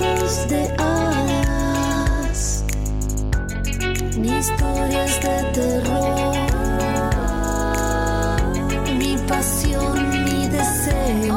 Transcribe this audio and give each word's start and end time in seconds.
Ni 0.00 0.06
de 0.48 0.62
hadas, 0.78 2.64
ni 4.16 4.28
historias 4.38 5.20
de 5.20 5.42
terror 5.52 6.40
pasión, 9.30 10.24
mi 10.24 10.48
deseo. 10.48 11.36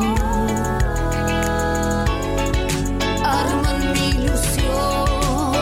Arman 3.24 3.94
mi 3.94 4.10
ilusión. 4.10 5.54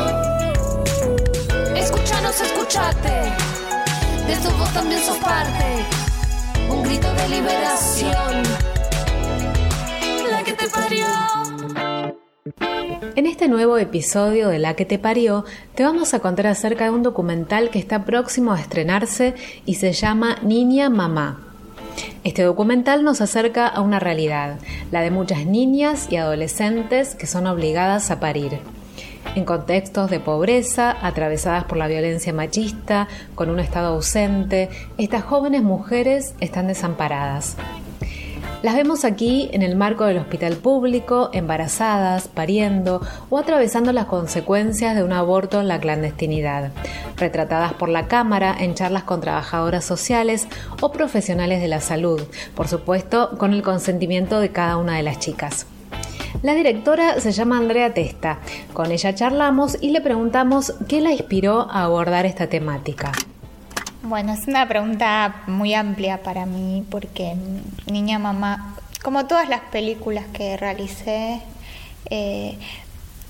Escúchanos, 1.76 2.40
escúchate. 2.42 3.18
De 4.28 4.36
tu 4.44 4.50
voz 4.58 4.74
también 4.74 5.02
sos 5.04 5.18
parte. 5.18 5.86
Un 6.70 6.84
grito 6.84 7.14
de 7.14 7.30
liberación. 7.30 8.44
La 10.32 10.44
que 10.44 10.54
te 10.54 10.68
parió. 10.70 11.21
En 13.16 13.26
este 13.26 13.48
nuevo 13.48 13.78
episodio 13.78 14.50
de 14.50 14.60
La 14.60 14.76
que 14.76 14.86
te 14.86 15.00
parió, 15.00 15.46
te 15.76 15.84
vamos 15.84 16.14
a 16.14 16.20
contar 16.20 16.48
acerca 16.48 16.86
de 16.86 16.92
un 16.92 17.04
documental 17.04 17.70
que 17.70 17.80
está 17.80 18.06
próximo 18.06 18.54
a 18.54 18.60
estrenarse 18.60 19.36
y 19.66 19.76
se 19.76 19.94
llama 19.94 20.38
Niña 20.42 20.90
Mamá. 20.90 21.48
Este 22.24 22.44
documental 22.44 23.04
nos 23.04 23.22
acerca 23.22 23.68
a 23.68 23.82
una 23.82 24.00
realidad, 24.00 24.60
la 24.92 25.02
de 25.02 25.12
muchas 25.12 25.46
niñas 25.46 26.08
y 26.10 26.18
adolescentes 26.18 27.16
que 27.16 27.28
son 27.28 27.48
obligadas 27.48 28.12
a 28.12 28.20
parir. 28.20 28.60
En 29.36 29.46
contextos 29.46 30.10
de 30.10 30.20
pobreza, 30.20 30.96
atravesadas 31.02 31.64
por 31.64 31.78
la 31.78 31.88
violencia 31.88 32.34
machista, 32.34 33.08
con 33.36 33.50
un 33.50 33.60
estado 33.60 33.96
ausente, 33.96 34.70
estas 34.98 35.24
jóvenes 35.24 35.64
mujeres 35.64 36.34
están 36.40 36.68
desamparadas. 36.68 37.56
Las 38.62 38.76
vemos 38.76 39.06
aquí 39.06 39.50
en 39.54 39.64
el 39.64 39.76
marco 39.76 40.06
del 40.06 40.20
hospital 40.20 40.56
público, 40.56 41.32
embarazadas, 41.34 42.28
pariendo 42.28 43.02
o 43.32 43.40
atravesando 43.40 43.92
las 43.92 44.06
consecuencias 44.06 44.96
de 44.96 45.04
un 45.04 45.14
aborto 45.14 45.60
en 45.60 45.68
la 45.68 45.80
clandestinidad, 45.80 46.72
retratadas 47.18 47.74
por 47.74 47.90
la 47.90 48.08
Cámara 48.08 48.56
en 48.60 48.76
charlas 48.76 49.02
con 49.02 49.20
trabajadoras 49.20 49.84
sociales 49.84 50.48
o 50.80 50.92
profesionales 50.92 51.60
de 51.60 51.70
la 51.70 51.82
salud, 51.82 52.22
por 52.54 52.68
supuesto 52.68 53.36
con 53.40 53.54
el 53.54 53.64
consentimiento 53.64 54.40
de 54.40 54.52
cada 54.52 54.78
una 54.78 54.96
de 54.96 55.04
las 55.04 55.18
chicas. 55.18 55.66
La 56.44 56.54
directora 56.54 57.20
se 57.20 57.32
llama 57.32 57.58
Andrea 57.58 57.96
Testa. 57.96 58.40
Con 58.74 58.92
ella 58.92 59.16
charlamos 59.16 59.76
y 59.82 59.90
le 59.90 60.02
preguntamos 60.02 60.76
qué 60.88 61.02
la 61.02 61.12
inspiró 61.12 61.62
a 61.72 61.86
abordar 61.86 62.28
esta 62.28 62.46
temática. 62.46 63.12
Bueno, 64.04 64.34
es 64.34 64.48
una 64.48 64.68
pregunta 64.68 65.44
muy 65.46 65.76
amplia 65.76 66.24
para 66.24 66.48
mí 66.48 66.84
porque 66.90 67.36
Niña 67.86 68.18
Mamá, 68.18 68.76
como 69.04 69.28
todas 69.28 69.48
las 69.48 69.62
películas 69.62 70.26
que 70.34 70.58
realicé, 70.58 71.40
eh, 72.10 72.58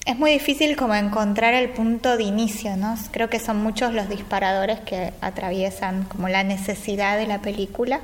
es 0.06 0.18
muy 0.18 0.32
difícil 0.32 0.78
como 0.78 0.96
encontrar 0.96 1.54
el 1.56 1.72
punto 1.72 2.16
de 2.16 2.24
inicio, 2.24 2.78
¿no? 2.78 2.96
Creo 3.12 3.30
que 3.30 3.40
son 3.40 3.62
muchos 3.62 3.94
los 3.94 4.08
disparadores 4.08 4.80
que 4.80 5.12
atraviesan 5.20 6.06
como 6.06 6.30
la 6.30 6.46
necesidad 6.46 7.18
de 7.18 7.28
la 7.28 7.40
película. 7.40 8.00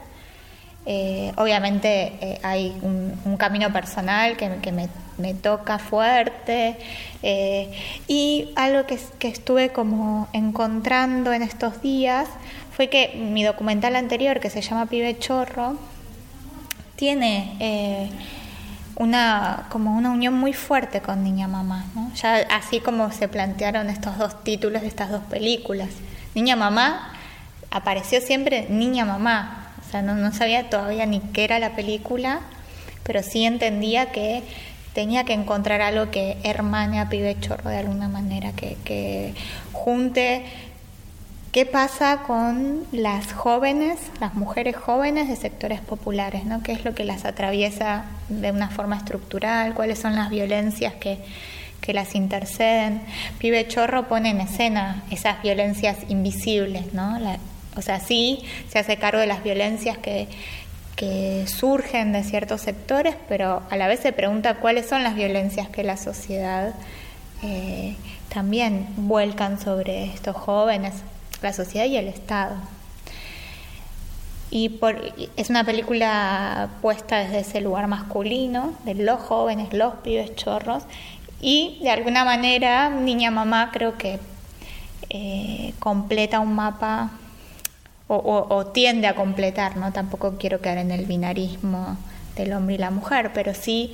Eh, 0.86 1.32
obviamente 1.38 2.18
eh, 2.20 2.40
hay 2.44 2.78
un, 2.82 3.38
camino 3.38 3.72
personal 3.72 4.36
que, 4.36 4.50
me, 4.72 5.34
toca 5.36 5.80
fuerte 5.80 6.78
y 8.08 8.52
algo 8.56 8.86
que, 8.86 9.00
que, 9.20 9.28
estuve 9.28 9.70
como 9.70 10.28
encontrando 10.34 11.34
en 11.34 11.44
estos 11.44 11.82
días 11.82 12.28
fue 12.78 12.90
que 12.90 13.16
mi 13.16 13.44
documental 13.44 13.96
anterior 13.96 14.40
que 14.40 14.52
se 14.52 14.62
llama 14.62 14.86
Pibe 14.86 15.18
Chorro 15.18 15.80
tiene 16.96 18.12
una 18.94 19.66
como 19.70 19.98
una 19.98 20.12
unión 20.12 20.36
muy 20.36 20.54
fuerte 20.54 21.02
con 21.02 21.24
Niña 21.24 21.48
Mamá, 21.48 21.88
¿no? 21.96 22.12
ya 22.14 22.36
así 22.52 22.80
como 22.80 23.12
se 23.12 23.28
plantearon 23.28 23.90
estos 23.90 24.20
dos 24.20 24.44
títulos 24.44 24.84
de 24.84 24.90
estas 24.90 25.10
dos 25.10 25.24
películas. 25.24 25.90
Niña 26.36 26.56
Mamá 26.56 27.14
apareció 27.72 28.22
siempre 28.22 28.68
Niña 28.70 29.06
Mamá, 29.06 29.74
o 29.84 29.92
sea, 29.92 30.04
no, 30.04 30.32
sabía 30.32 30.70
todavía 30.70 31.08
ni 31.08 31.20
qué 31.20 31.46
era 31.46 31.58
la 31.58 31.76
película, 31.76 32.42
pero 33.02 33.24
sí 33.24 33.44
entendía 33.44 34.12
que 34.12 34.44
tenía 34.94 35.24
que 35.24 35.34
encontrar 35.34 35.82
algo 35.82 36.12
que 36.12 36.38
hermane 36.44 37.00
a 37.00 37.10
Pibe 37.10 37.40
Chorro 37.40 37.72
de 37.72 37.78
alguna 37.78 38.08
manera, 38.08 38.52
que, 38.52 39.34
junte 39.74 40.46
qué 41.58 41.66
pasa 41.66 42.20
con 42.28 42.86
las 42.92 43.34
jóvenes, 43.34 43.98
las 44.20 44.36
mujeres 44.36 44.76
jóvenes 44.76 45.28
de 45.28 45.36
sectores 45.36 45.82
populares, 45.82 46.46
¿no? 46.46 46.62
qué 46.62 46.72
es 46.72 46.86
lo 46.86 46.94
que 46.94 47.04
las 47.04 47.26
atraviesa 47.26 48.06
de 48.30 48.52
una 48.52 48.70
forma 48.70 48.96
estructural, 48.96 49.74
cuáles 49.74 49.98
son 49.98 50.16
las 50.16 50.30
violencias 50.30 50.94
que, 50.94 51.18
que 51.82 51.94
las 51.94 52.14
interceden. 52.14 53.02
Pibe 53.40 53.68
Chorro 53.68 54.08
pone 54.08 54.30
en 54.30 54.42
escena 54.42 55.02
esas 55.10 55.42
violencias 55.42 55.98
invisibles, 56.10 56.94
¿no? 56.94 57.18
O 57.76 57.82
sea, 57.82 58.02
sí 58.02 58.44
se 58.70 58.78
hace 58.78 58.98
cargo 58.98 59.20
de 59.20 59.26
las 59.26 59.44
violencias 59.44 59.98
que, 59.98 60.28
surgen 61.48 62.12
de 62.12 62.24
ciertos 62.24 62.62
sectores, 62.62 63.16
pero 63.28 63.64
a 63.72 63.78
la 63.78 63.88
vez 63.88 64.02
se 64.02 64.14
pregunta 64.14 64.58
cuáles 64.58 64.88
son 64.88 65.02
las 65.02 65.16
violencias 65.16 65.70
que 65.70 65.82
la 65.82 65.98
sociedad 65.98 66.76
eh, 67.42 67.96
también 68.32 68.86
vuelcan 68.96 69.60
sobre 69.60 70.04
estos 70.06 70.36
jóvenes, 70.36 70.94
la 71.42 71.54
sociedad 71.54 71.86
y 71.86 71.98
el 71.98 72.08
Estado. 72.08 72.56
Y 74.50 74.80
es 75.36 75.50
una 75.50 75.66
película 75.66 76.70
puesta 76.82 77.18
desde 77.18 77.40
ese 77.40 77.62
lugar 77.62 77.88
masculino, 77.88 78.74
de 78.86 78.96
los 78.96 79.20
jóvenes, 79.20 79.74
los 79.74 79.96
pibes 79.96 80.36
chorros, 80.36 80.84
y 81.42 81.80
de 81.82 81.90
alguna 81.90 82.24
manera 82.24 82.90
Niña 82.90 83.30
Mamá 83.30 83.72
creo 83.72 83.98
que 83.98 84.20
eh, 85.10 85.74
completa 85.80 86.40
un 86.40 86.56
mapa 86.56 87.12
o, 88.10 88.68
tiende 88.68 89.08
a 89.08 89.16
completar, 89.16 89.76
¿no? 89.76 89.92
Tampoco 89.92 90.38
quiero 90.38 90.62
quedar 90.62 90.78
en 90.78 90.92
el 90.92 91.06
binarismo 91.06 91.98
del 92.38 92.54
hombre 92.54 92.76
y 92.76 92.78
la 92.78 92.90
mujer, 92.90 93.32
pero 93.34 93.54
sí 93.54 93.94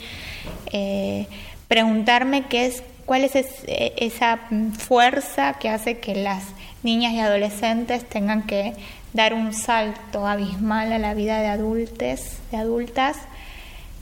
eh, 0.72 1.28
preguntarme 1.68 2.46
qué 2.46 2.68
es, 2.68 2.84
cuál 3.06 3.24
es 3.24 3.32
esa 3.36 4.40
fuerza 4.78 5.54
que 5.54 5.70
hace 5.70 5.98
que 5.98 6.14
las 6.14 6.44
niñas 6.84 7.14
y 7.14 7.20
adolescentes 7.20 8.08
tengan 8.08 8.44
que 8.44 8.74
dar 9.14 9.34
un 9.34 9.54
salto 9.54 10.28
abismal 10.28 10.92
a 10.92 10.98
la 11.00 11.14
vida 11.14 11.40
de 11.40 11.48
adultes, 11.48 12.38
de 12.52 12.58
adultas, 12.58 13.18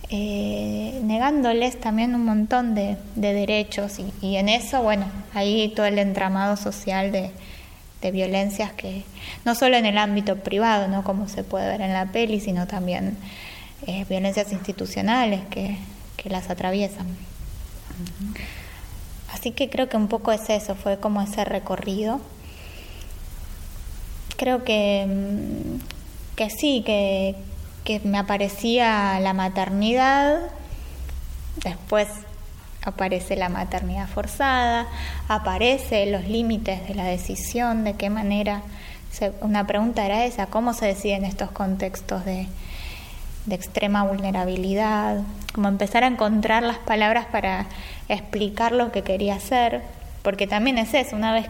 eh, 0.09 0.99
negándoles 1.03 1.79
también 1.79 2.15
un 2.15 2.25
montón 2.25 2.75
de, 2.75 2.97
derechos 3.15 3.99
y, 3.99 4.11
y, 4.25 4.35
en 4.35 4.49
eso, 4.49 4.83
bueno, 4.83 5.05
ahí 5.33 5.71
todo 5.75 5.85
el 5.85 5.99
entramado 5.99 6.57
social 6.57 7.11
de, 7.11 7.31
de 8.01 8.11
violencias 8.11 8.71
que 8.73 9.03
no 9.45 9.55
solo 9.55 9.77
en 9.77 9.85
el 9.85 9.97
ámbito 9.97 10.37
privado, 10.37 10.87
¿no? 10.87 11.03
como 11.03 11.29
se 11.29 11.43
puede 11.43 11.67
ver 11.67 11.81
en 11.81 11.93
la 11.93 12.07
peli, 12.07 12.39
sino 12.39 12.67
también 12.67 13.17
eh, 13.87 14.05
violencias 14.09 14.51
institucionales 14.51 15.41
que, 15.49 15.77
las 16.25 16.51
atraviesan. 16.51 17.07
Así 19.33 19.49
que 19.53 19.71
creo 19.71 19.89
que 19.89 19.97
un 19.97 20.07
poco 20.07 20.31
es 20.31 20.51
eso, 20.51 20.75
fue 20.75 20.99
como 20.99 21.19
ese 21.23 21.43
recorrido. 21.45 22.21
Creo 24.41 24.63
que, 24.63 25.05
mm, 25.07 26.35
que 26.35 26.49
sí, 26.49 26.81
que, 26.83 27.35
que 27.83 27.99
me 27.99 28.17
aparecía 28.17 29.19
la 29.19 29.33
maternidad, 29.33 30.39
después 31.63 32.07
aparece 32.83 33.35
la 33.35 33.49
maternidad 33.49 34.07
forzada, 34.07 34.87
aparece 35.27 36.07
los 36.07 36.27
límites 36.27 36.87
de 36.87 36.95
la 36.95 37.03
decisión, 37.03 37.83
de 37.83 37.93
qué 37.93 38.09
manera, 38.09 38.63
una 39.41 39.67
pregunta 39.67 40.03
era 40.07 40.25
esa, 40.25 40.47
¿cómo 40.47 40.73
se 40.73 40.87
deciden 40.87 41.23
estos 41.23 41.51
contextos 41.51 42.25
de, 42.25 42.47
de 43.45 43.53
extrema 43.53 44.05
vulnerabilidad? 44.05 45.19
Como 45.53 45.67
empezar 45.67 46.03
a 46.03 46.07
encontrar 46.07 46.63
las 46.63 46.79
palabras 46.79 47.27
para 47.27 47.67
explicar 48.09 48.71
lo 48.71 48.91
que 48.91 49.03
quería 49.03 49.35
hacer, 49.35 49.83
porque 50.23 50.47
también 50.47 50.79
es 50.79 50.95
eso, 50.95 51.15
una 51.15 51.31
vez 51.31 51.45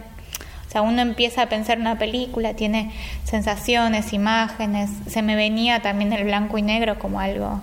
o 0.72 0.74
sea, 0.74 0.84
uno 0.84 1.02
empieza 1.02 1.42
a 1.42 1.50
pensar 1.50 1.80
una 1.80 1.98
película, 1.98 2.54
tiene 2.54 2.94
sensaciones, 3.26 4.14
imágenes. 4.14 4.90
Se 5.06 5.22
me 5.22 5.36
venía 5.36 5.82
también 5.82 6.14
el 6.14 6.24
blanco 6.24 6.58
y 6.58 6.62
negro 6.62 6.98
como 6.98 7.20
algo 7.20 7.60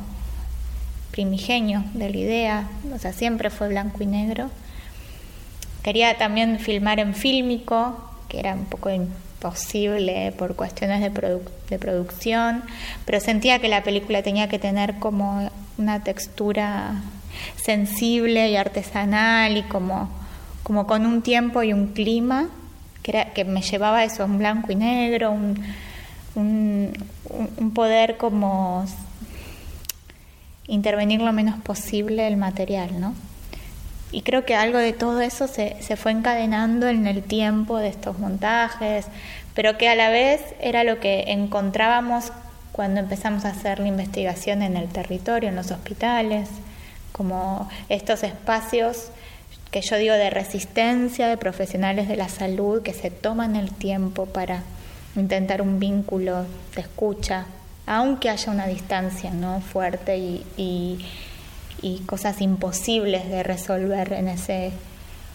primigenio 1.11 1.85
de 1.95 2.11
la 2.11 2.17
idea, 2.19 2.69
o 2.95 2.99
sea, 2.99 3.15
siempre 3.15 3.49
fue 3.49 3.71
blanco 3.71 4.03
y 4.03 4.07
negro. 4.07 4.51
Quería 5.83 6.19
también 6.19 6.59
filmar 6.59 7.01
en 7.01 7.15
fílmico, 7.15 7.99
que 8.29 8.41
era 8.41 8.53
un 8.53 8.67
poco 8.67 8.91
imposible 8.91 10.35
por 10.37 10.55
cuestiones 10.55 11.01
de, 11.01 11.41
de 11.71 11.79
producción, 11.79 12.63
pero 13.07 13.21
sentía 13.21 13.59
que 13.59 13.69
la 13.69 13.83
película 13.85 14.23
tenía 14.23 14.51
que 14.51 14.59
tener 14.59 14.99
como 14.99 15.51
una 15.79 16.05
textura 16.05 16.97
sensible 17.57 18.51
y 18.51 18.57
artesanal 18.57 19.57
y 19.57 19.63
como, 19.63 20.11
como 20.63 20.87
con 20.87 21.07
un 21.07 21.23
tiempo 21.23 21.63
y 21.63 21.73
un 21.73 21.95
clima 21.95 22.51
que, 23.35 23.45
me 23.45 23.63
llevaba 23.63 24.05
eso, 24.05 24.25
un 24.25 24.39
blanco 24.39 24.73
y 24.73 24.75
negro, 24.75 25.31
un, 25.31 25.63
un, 26.35 26.93
un 27.57 27.71
poder 27.73 28.17
como 28.17 28.85
intervenir 30.67 31.21
lo 31.21 31.33
menos 31.33 31.59
posible 31.61 32.27
el 32.27 32.37
material, 32.37 33.01
¿no? 33.01 33.15
Y 34.11 34.23
creo 34.23 34.45
que 34.45 34.55
algo 34.55 34.79
de 34.79 34.93
todo 34.93 35.21
eso 35.21 35.49
se, 35.49 35.77
se 35.83 35.97
fue 35.97 36.13
encadenando 36.13 36.89
en 36.89 37.07
el 37.07 37.23
tiempo 37.23 37.79
de 37.79 37.89
estos 37.89 38.19
montajes, 38.19 39.07
pero 39.55 39.77
que 39.77 39.89
a 39.89 39.95
la 39.95 40.09
vez 40.09 40.41
era 40.61 40.85
lo 40.85 40.99
que 41.01 41.25
encontrábamos 41.29 42.33
cuando 42.73 43.01
empezamos 43.01 43.45
a 43.45 43.51
hacer 43.51 43.81
la 43.81 43.89
investigación 43.89 44.63
en 44.63 44.77
el 44.77 44.89
territorio, 44.89 45.49
en 45.49 45.57
los 45.57 45.71
hospitales, 45.71 46.49
como 47.13 47.69
estos 47.89 48.23
espacios 48.23 49.11
que 49.71 49.83
yo 49.83 49.97
digo 49.97 50.15
de 50.15 50.31
resistencia 50.31 51.29
de 51.29 51.37
profesionales 51.37 52.09
de 52.09 52.17
la 52.17 52.29
salud 52.29 52.83
que 52.83 52.95
se 52.95 53.11
toman 53.11 53.57
el 53.57 53.71
tiempo 53.73 54.27
para 54.27 54.63
intentar 55.17 55.61
un 55.63 55.79
vínculo 55.79 56.47
de 56.75 56.81
escucha, 56.81 57.47
aunque 57.87 58.31
haya 58.31 58.53
una 58.53 58.67
distancia 58.67 59.31
¿no? 59.31 59.61
fuerte 59.61 60.17
y, 60.17 61.05
cosas 62.07 62.41
imposibles 62.41 63.29
de 63.31 63.43
resolver 63.43 64.13
en 64.13 64.29
ese 64.29 64.73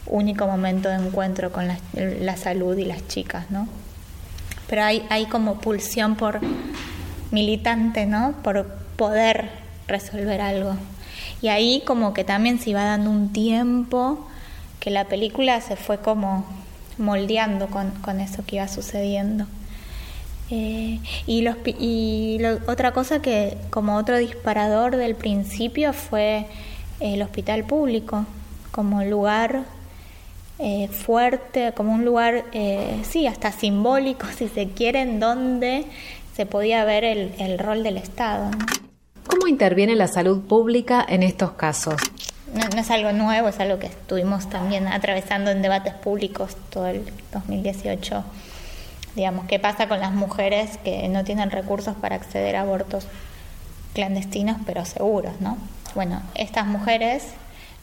único 0.07 0.45
momento 0.45 0.89
de 0.89 0.95
encuentro 0.95 1.51
con 1.51 1.67
la, 1.67 2.37
salud 2.37 2.77
y 2.77 2.83
las 2.83 3.07
chicas, 3.07 3.49
¿no? 3.49 3.69
Pero 4.67 4.83
hay, 4.83 5.05
hay 5.09 5.25
como 5.27 5.61
pulsión 5.61 6.15
por 6.15 6.41
militante, 7.31 8.05
¿no? 8.05 8.33
Por 8.43 8.67
poder 8.97 9.51
resolver 9.87 10.41
algo. 10.41 10.75
Y 11.43 11.49
ahí 11.49 11.83
como 11.85 12.13
que 12.13 12.23
también 12.23 12.57
se 12.57 12.69
iba 12.69 12.85
dando 12.85 13.09
un 13.09 13.33
tiempo 13.33 14.25
que 14.79 14.89
la 14.91 15.03
película 15.09 15.59
se 15.59 15.75
fue 15.75 15.97
como 15.99 16.45
moldeando 16.97 17.67
con, 17.67 17.91
con 17.91 18.21
eso 18.21 18.45
que 18.45 18.55
iba 18.55 18.67
sucediendo. 18.69 19.45
Eh, 20.49 21.01
y 21.27 21.41
los, 21.41 21.57
y 21.65 22.39
otra 22.65 22.93
cosa 22.93 23.21
que 23.21 23.57
como 23.71 23.97
otro 23.97 24.17
disparador 24.17 24.95
del 24.95 25.15
principio 25.15 25.91
fue 25.91 26.45
el 27.01 27.21
hospital 27.21 27.65
público 27.65 28.25
como 28.71 29.03
lugar 29.03 29.65
eh, 30.59 30.87
fuerte, 30.87 31.73
como 31.73 31.93
un 31.93 32.05
lugar, 32.05 32.45
eh, 32.53 33.01
sí, 33.03 33.27
hasta 33.27 33.51
simbólico, 33.51 34.27
si 34.37 34.47
se 34.47 34.69
quiere, 34.69 35.01
en 35.01 35.19
donde 35.19 35.87
se 36.37 36.45
podía 36.45 36.85
ver 36.85 37.03
el, 37.03 37.33
el 37.37 37.59
rol 37.59 37.83
del 37.83 37.97
Estado. 37.97 38.49
¿Cómo 39.33 39.47
interviene 39.47 39.95
la 39.95 40.07
salud 40.07 40.41
pública 40.41 41.03
en 41.09 41.23
estos 41.23 41.53
casos? 41.53 41.95
No, 42.53 42.69
no, 42.69 42.79
es 42.79 42.91
algo 42.91 43.13
nuevo, 43.13 43.47
es 43.47 43.59
algo 43.59 43.79
que 43.79 43.87
estuvimos 43.87 44.47
también 44.47 44.87
atravesando 44.87 45.49
en 45.49 45.63
debates 45.63 45.95
públicos 45.95 46.55
todo 46.69 46.85
el 46.85 47.03
2018 47.31 48.23
digamos, 49.15 49.45
qué 49.47 49.57
pasa 49.57 49.87
con 49.87 49.99
las 49.99 50.11
mujeres 50.11 50.77
que 50.83 51.07
no 51.09 51.23
tienen 51.23 51.49
recursos 51.49 51.95
para 51.95 52.15
acceder 52.15 52.55
a 52.55 52.61
abortos 52.61 53.07
clandestinos 53.95 54.57
pero 54.67 54.85
seguros, 54.85 55.33
¿no? 55.39 55.57
Bueno, 55.95 56.21
estas 56.35 56.67
mujeres 56.67 57.23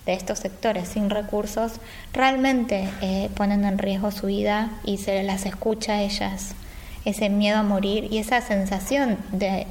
de 0.06 0.12
estos 0.12 0.38
sectores 0.38 0.88
sin 0.88 1.10
recursos 1.10 1.72
realmente 2.12 2.88
eh, 3.00 3.28
ponen 3.34 3.64
en 3.64 3.78
riesgo 3.78 4.12
su 4.12 4.26
vida 4.26 4.70
y 4.84 4.98
se 4.98 5.24
las 5.24 5.46
escucha 5.46 5.94
a 5.94 6.02
ellas 6.02 6.54
ese 7.04 7.28
miedo 7.28 7.58
a 7.58 7.64
morir 7.64 8.06
y 8.12 8.18
esa 8.18 8.40
sensación 8.40 9.18
de 9.32 9.66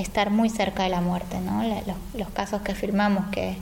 estar 0.00 0.30
muy 0.30 0.48
cerca 0.48 0.82
de 0.82 0.88
la 0.88 1.00
muerte, 1.00 1.40
¿no? 1.40 1.62
los, 2.14 2.28
casos 2.30 2.62
que 2.62 2.74
firmamos 2.74 3.26
que, 3.30 3.56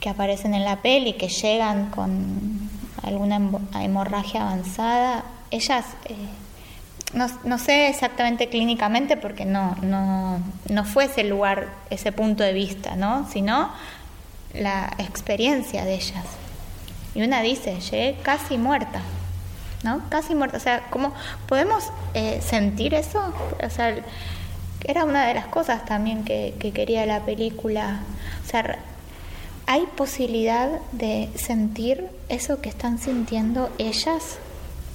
que 0.00 0.08
aparecen 0.08 0.54
en 0.54 0.64
la 0.64 0.82
peli, 0.82 1.14
que 1.14 1.28
llegan 1.28 1.90
con 1.90 2.70
alguna 3.02 3.40
hemorragia 3.80 4.42
avanzada, 4.42 5.24
ellas, 5.50 5.84
eh, 6.06 6.14
no, 7.12 7.26
no, 7.44 7.58
sé 7.58 7.88
exactamente 7.88 8.48
clínicamente 8.48 9.16
porque 9.16 9.44
no, 9.44 9.76
no, 9.82 10.40
no 10.68 10.84
fue 10.84 11.04
ese 11.04 11.24
lugar, 11.24 11.68
ese 11.90 12.10
punto 12.10 12.42
de 12.42 12.52
vista, 12.52 12.96
¿no? 12.96 13.28
Sino 13.30 13.70
la 14.54 14.94
experiencia 14.98 15.84
de 15.84 15.94
ellas. 15.94 16.24
Y 17.14 17.22
una 17.22 17.42
dice, 17.42 17.78
llegué 17.80 18.16
casi 18.22 18.56
muerta, 18.56 19.02
¿no? 19.82 20.02
Casi 20.08 20.34
muerta. 20.34 20.56
O 20.56 20.60
sea, 20.60 20.86
¿cómo 20.90 21.12
podemos 21.46 21.92
eh, 22.14 22.40
sentir 22.42 22.94
eso? 22.94 23.34
O 23.62 23.70
sea, 23.70 23.96
era 24.84 25.04
una 25.04 25.26
de 25.26 25.34
las 25.34 25.46
cosas 25.46 25.84
también 25.84 26.24
que, 26.24 26.54
que 26.58 26.72
quería 26.72 27.06
la 27.06 27.20
película. 27.20 28.00
O 28.44 28.48
sea, 28.48 28.78
hay 29.66 29.86
posibilidad 29.96 30.80
de 30.92 31.28
sentir 31.34 32.08
eso 32.28 32.60
que 32.60 32.68
están 32.68 32.98
sintiendo 32.98 33.70
ellas 33.78 34.38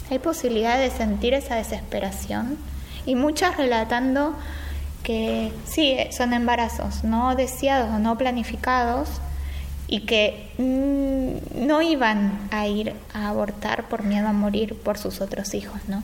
hay 0.09 0.19
posibilidad 0.19 0.77
de 0.77 0.89
sentir 0.89 1.33
esa 1.33 1.55
desesperación 1.55 2.57
y 3.05 3.15
muchas 3.15 3.57
relatando 3.57 4.33
que 5.03 5.51
sí, 5.65 5.97
son 6.15 6.33
embarazos 6.33 7.03
no 7.03 7.35
deseados 7.35 7.89
o 7.89 7.99
no 7.99 8.17
planificados 8.17 9.09
y 9.87 10.01
que 10.01 10.49
mm, 10.57 11.65
no 11.65 11.81
iban 11.81 12.47
a 12.51 12.67
ir 12.67 12.93
a 13.13 13.29
abortar 13.29 13.87
por 13.87 14.03
miedo 14.03 14.27
a 14.27 14.33
morir 14.33 14.75
por 14.75 14.97
sus 14.97 15.21
otros 15.21 15.53
hijos, 15.53 15.79
¿no? 15.87 16.03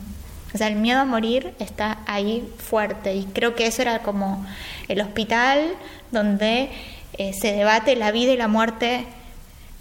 O 0.54 0.58
sea, 0.58 0.68
el 0.68 0.76
miedo 0.76 1.00
a 1.00 1.04
morir 1.04 1.52
está 1.58 1.98
ahí 2.06 2.48
fuerte 2.58 3.14
y 3.16 3.24
creo 3.24 3.56
que 3.56 3.66
eso 3.66 3.82
era 3.82 3.98
como 4.00 4.46
el 4.86 5.00
hospital 5.00 5.74
donde 6.12 6.70
eh, 7.18 7.32
se 7.32 7.52
debate 7.52 7.96
la 7.96 8.12
vida 8.12 8.32
y 8.32 8.36
la 8.36 8.46
muerte 8.46 9.04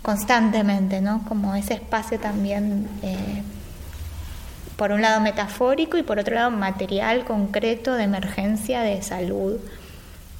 constantemente, 0.01 0.99
¿no? 0.99 1.23
Como 1.27 1.53
ese 1.53 1.75
espacio 1.75 2.19
también 2.19 2.89
eh, 3.03 3.43
por 4.75 4.91
un 4.91 5.03
lado 5.03 5.21
metafórico 5.21 5.97
y 5.97 6.03
por 6.03 6.17
otro 6.17 6.33
lado 6.33 6.49
material, 6.49 7.23
concreto, 7.23 7.93
de 7.93 8.03
emergencia, 8.03 8.81
de 8.81 9.01
salud. 9.03 9.59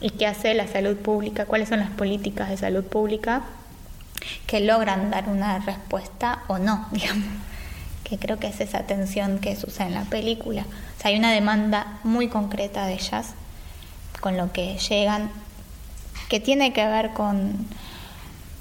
¿Y 0.01 0.09
qué 0.09 0.25
hace 0.25 0.55
la 0.55 0.67
salud 0.67 0.97
pública? 0.97 1.45
¿Cuáles 1.45 1.69
son 1.69 1.79
las 1.79 1.91
políticas 1.91 2.49
de 2.49 2.57
salud 2.57 2.83
pública 2.83 3.43
que 4.47 4.61
logran 4.61 5.11
dar 5.11 5.29
una 5.29 5.59
respuesta 5.59 6.39
o 6.47 6.57
no, 6.57 6.87
digamos? 6.91 7.52
Que 8.03 8.17
creo 8.17 8.37
que 8.37 8.47
es 8.47 8.59
esa 8.59 8.83
tensión 8.83 9.39
que 9.39 9.55
sucede 9.55 9.87
en 9.87 9.93
la 9.93 10.03
película. 10.03 10.63
O 10.97 11.01
sea, 11.01 11.11
hay 11.11 11.17
una 11.17 11.31
demanda 11.31 11.99
muy 12.03 12.27
concreta 12.27 12.85
de 12.85 12.93
ellas 12.93 13.33
con 14.19 14.37
lo 14.37 14.51
que 14.51 14.77
llegan, 14.77 15.29
que 16.29 16.39
tiene 16.39 16.71
que 16.73 16.87
ver 16.87 17.11
con, 17.11 17.67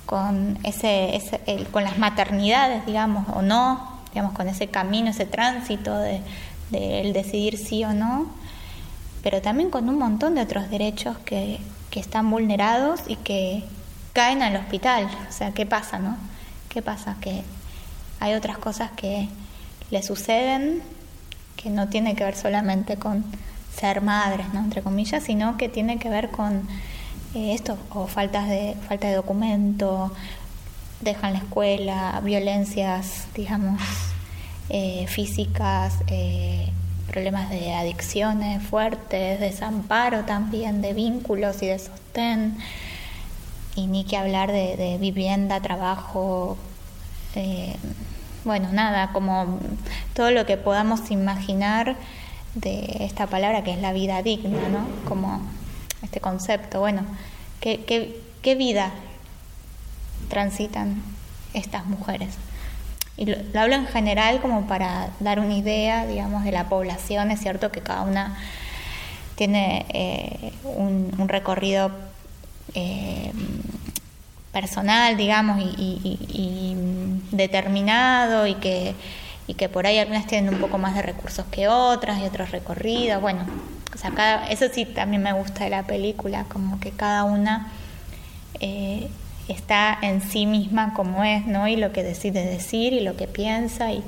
con, 0.07 0.59
ese, 0.65 1.17
ese 1.17 1.41
con 1.71 1.85
las 1.85 1.99
maternidades, 1.99 2.85
digamos, 2.85 3.29
o 3.35 3.43
no, 3.43 4.01
digamos, 4.13 4.33
con 4.33 4.49
ese 4.49 4.69
camino, 4.69 5.11
ese 5.11 5.25
tránsito 5.27 5.97
de, 5.97 6.21
el 6.73 7.13
decidir 7.13 7.59
sí 7.59 7.85
o 7.85 7.93
no, 7.93 8.27
pero 9.23 9.41
también 9.41 9.71
con 9.71 9.89
un 9.89 9.99
montón 9.99 10.35
de 10.35 10.41
otros 10.41 10.69
derechos 10.69 11.17
que, 11.25 11.61
que 11.91 12.01
están 12.01 12.31
vulnerados 12.31 13.01
y 13.07 13.17
que 13.17 13.63
caen 14.13 14.43
al 14.43 14.57
hospital. 14.57 15.09
O 15.29 15.33
sea, 15.33 15.53
¿qué 15.53 15.65
pasa, 15.65 15.99
no? 15.99 16.17
¿Qué 16.69 16.83
pasa? 16.83 17.17
Que 17.21 17.43
hay 18.23 18.35
otras 18.35 18.57
cosas 18.57 18.93
que 18.93 19.29
le 19.91 20.03
suceden 20.03 20.81
que 21.57 21.71
no 21.71 21.89
tiene 21.89 22.15
que 22.15 22.25
ver 22.25 22.37
solamente 22.37 22.97
con 22.97 23.25
ser 23.77 24.01
madres, 24.01 24.47
¿no? 24.53 24.61
entre 24.61 24.81
comillas, 24.81 25.25
sino 25.25 25.57
que 25.57 25.69
tiene 25.69 25.99
que 25.99 26.09
ver 26.09 26.31
con 26.31 26.69
eh, 27.35 27.53
esto, 27.53 27.77
o 27.91 28.07
faltas 28.07 28.49
de, 28.49 28.77
falta 28.89 29.09
de 29.09 29.15
documento, 29.15 30.13
dejan 31.01 31.33
la 31.33 31.41
escuela, 31.41 32.21
violencias, 32.23 33.27
digamos, 33.35 33.81
eh, 34.69 35.07
físicas, 35.09 35.95
eh, 36.07 36.69
problemas 37.09 37.51
de 37.51 37.75
adicciones 37.75 38.63
fuertes, 38.63 39.41
desamparo 39.41 40.25
también, 40.25 40.81
de 40.81 40.93
vínculos 40.95 41.61
y 41.63 41.67
de 41.67 41.79
sostén. 41.81 42.57
y 43.75 43.89
ni 43.89 44.05
que 44.05 44.17
hablar 44.17 44.53
de, 44.53 44.99
vivienda, 45.01 45.61
trabajo, 45.61 46.57
bueno, 48.45 48.71
nada, 48.73 49.13
como 49.13 49.59
todo 50.15 50.31
lo 50.31 50.47
que 50.47 50.57
podamos 50.57 51.11
imaginar 51.11 51.97
de 52.55 52.99
esta 53.01 53.27
palabra 53.27 53.63
que 53.65 53.73
es 53.73 53.79
la 53.79 53.93
vida 53.93 54.23
digna, 54.23 54.69
¿no? 54.69 54.87
Como 55.09 55.41
este 56.03 56.21
concepto, 56.21 56.81
bueno, 56.81 57.03
¿qué, 57.61 57.85
qué, 58.43 58.55
vida 58.55 58.91
transitan 60.29 61.03
estas 61.55 61.87
mujeres? 61.87 62.35
Y 63.17 63.27
lo, 63.27 63.37
hablo 63.59 63.77
en 63.77 63.87
general 63.87 64.41
como 64.41 64.67
para 64.67 65.11
dar 65.21 65.39
una 65.39 65.55
idea, 65.55 66.07
digamos, 66.07 66.45
de 66.45 66.53
la 66.53 66.69
población. 66.69 67.31
Es 67.31 67.41
cierto 67.41 67.71
que 67.71 67.81
cada 67.81 68.03
una 68.03 68.37
tiene 69.37 69.87
eh, 69.91 70.53
un, 70.65 71.29
recorrido 71.29 71.91
eh, 72.75 73.33
personal, 74.53 75.17
digamos, 75.17 75.61
y, 75.61 76.77
determinado 77.33 78.47
y 78.47 78.55
que, 78.55 78.95
y 79.47 79.55
que 79.55 79.69
por 79.69 79.87
ahí 79.87 79.99
algunas 79.99 80.27
tienen 80.27 80.53
un 80.53 80.61
poco 80.61 80.77
más 80.79 80.95
de 80.95 81.03
recursos 81.03 81.47
que 81.51 81.69
otras 81.69 82.21
y 82.21 82.25
otros 82.25 82.51
recorridos. 82.51 83.21
Bueno, 83.23 83.47
o 83.95 83.99
sea, 83.99 84.11
cada, 84.11 84.49
eso 84.49 84.67
sí 84.73 84.85
también 84.85 85.23
me 85.23 85.33
gusta 85.33 85.65
de 85.65 85.71
la 85.71 85.85
película, 85.85 86.45
como 86.45 86.79
que 86.79 86.91
cada 86.91 87.25
una 87.25 87.73
eh, 88.61 89.09
está 89.49 89.99
en 90.03 90.21
sí 90.21 90.47
misma 90.47 90.93
como 90.95 91.25
es, 91.25 91.47
¿no? 91.47 91.67
Y 91.69 91.77
lo 91.77 91.93
que 91.93 92.03
decide 92.03 92.45
decir 92.45 92.93
y 92.93 93.01
lo 93.01 93.17
que 93.17 93.27
piensa 93.27 93.93
y 93.93 94.05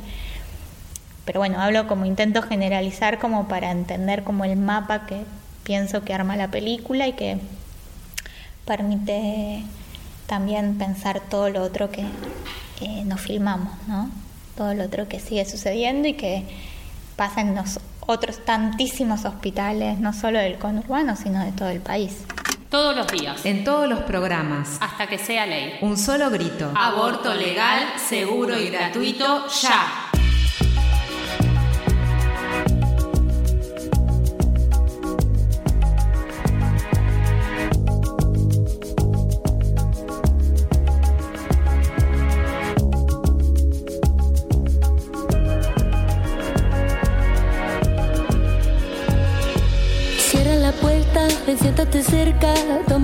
pero 1.24 1.40
bueno, 1.40 1.60
hablo 1.60 1.86
como 1.86 2.04
intento 2.04 2.42
generalizar 2.42 3.18
como 3.18 3.48
para 3.48 3.70
entender 3.70 4.24
como 4.24 4.44
el 4.44 4.56
mapa 4.56 5.06
que 5.06 5.22
pienso 5.62 6.04
que 6.04 6.12
arma 6.12 6.36
la 6.36 6.48
película 6.48 7.08
y 7.08 7.14
que 7.14 7.38
permite 8.66 9.62
también 10.26 10.78
pensar 10.78 11.20
todo 11.20 11.50
lo 11.50 11.62
otro 11.62 11.90
que 11.90 12.04
nos 13.04 13.20
filmamos, 13.20 13.72
¿no? 13.86 14.10
Todo 14.56 14.74
lo 14.74 14.84
otro 14.84 15.08
que 15.08 15.20
sigue 15.20 15.44
sucediendo 15.44 16.08
y 16.08 16.14
que 16.14 16.44
pasa 17.16 17.40
en 17.40 17.54
los 17.54 17.80
otros 18.00 18.44
tantísimos 18.44 19.24
hospitales, 19.24 19.98
no 19.98 20.12
solo 20.12 20.38
del 20.38 20.58
conurbano, 20.58 21.16
sino 21.16 21.44
de 21.44 21.52
todo 21.52 21.70
el 21.70 21.80
país. 21.80 22.24
Todos 22.70 22.96
los 22.96 23.06
días. 23.06 23.46
En 23.46 23.64
todos 23.64 23.88
los 23.88 24.00
programas. 24.00 24.78
Hasta 24.80 25.06
que 25.06 25.16
sea 25.16 25.46
ley. 25.46 25.74
Un 25.80 25.96
solo 25.96 26.28
grito. 26.30 26.72
Aborto 26.76 27.32
legal, 27.32 27.94
seguro 27.96 28.58
y 28.58 28.68
gratuito, 28.68 29.46
ya. 29.62 30.03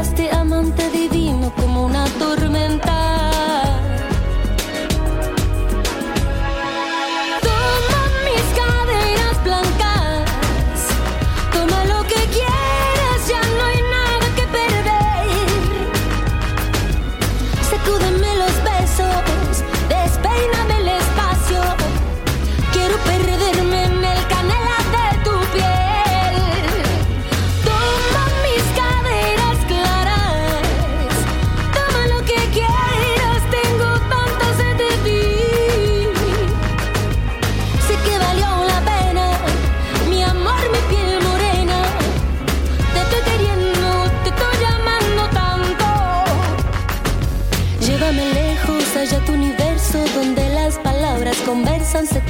Llegaste 0.00 0.30
amante 0.30 0.88
divino 0.88 1.52
como 1.56 1.84
una 1.84 2.06
tormenta. 2.18 3.29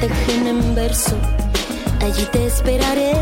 Tejen 0.00 0.47
en 0.47 0.75
verso. 0.75 1.16
Allí 2.00 2.25
te 2.33 2.47
esperaré. 2.47 3.12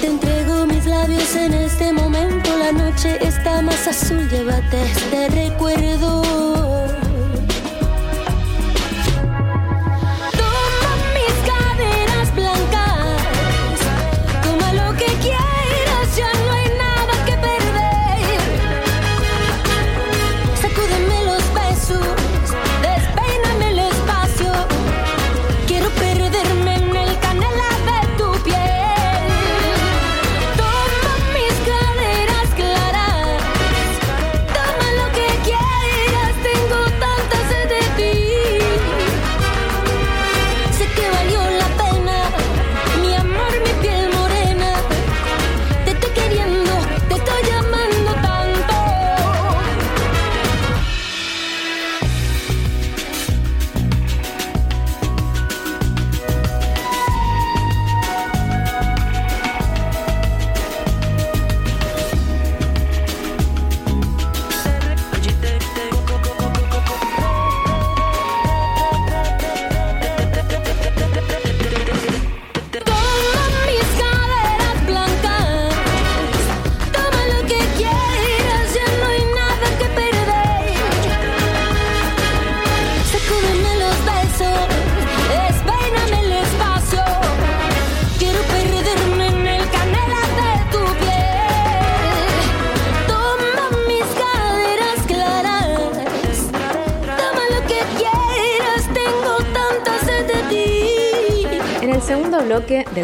Te 0.00 0.06
entrego 0.06 0.66
mis 0.66 0.84
labios 0.84 1.34
en 1.36 1.54
este 1.54 1.92
momento. 1.92 2.50
La 2.58 2.72
noche 2.72 3.18
está 3.22 3.62
más 3.62 3.86
azul. 3.86 4.28
Llévate 4.28 4.82
este 4.82 5.28
recuerdo. 5.28 6.57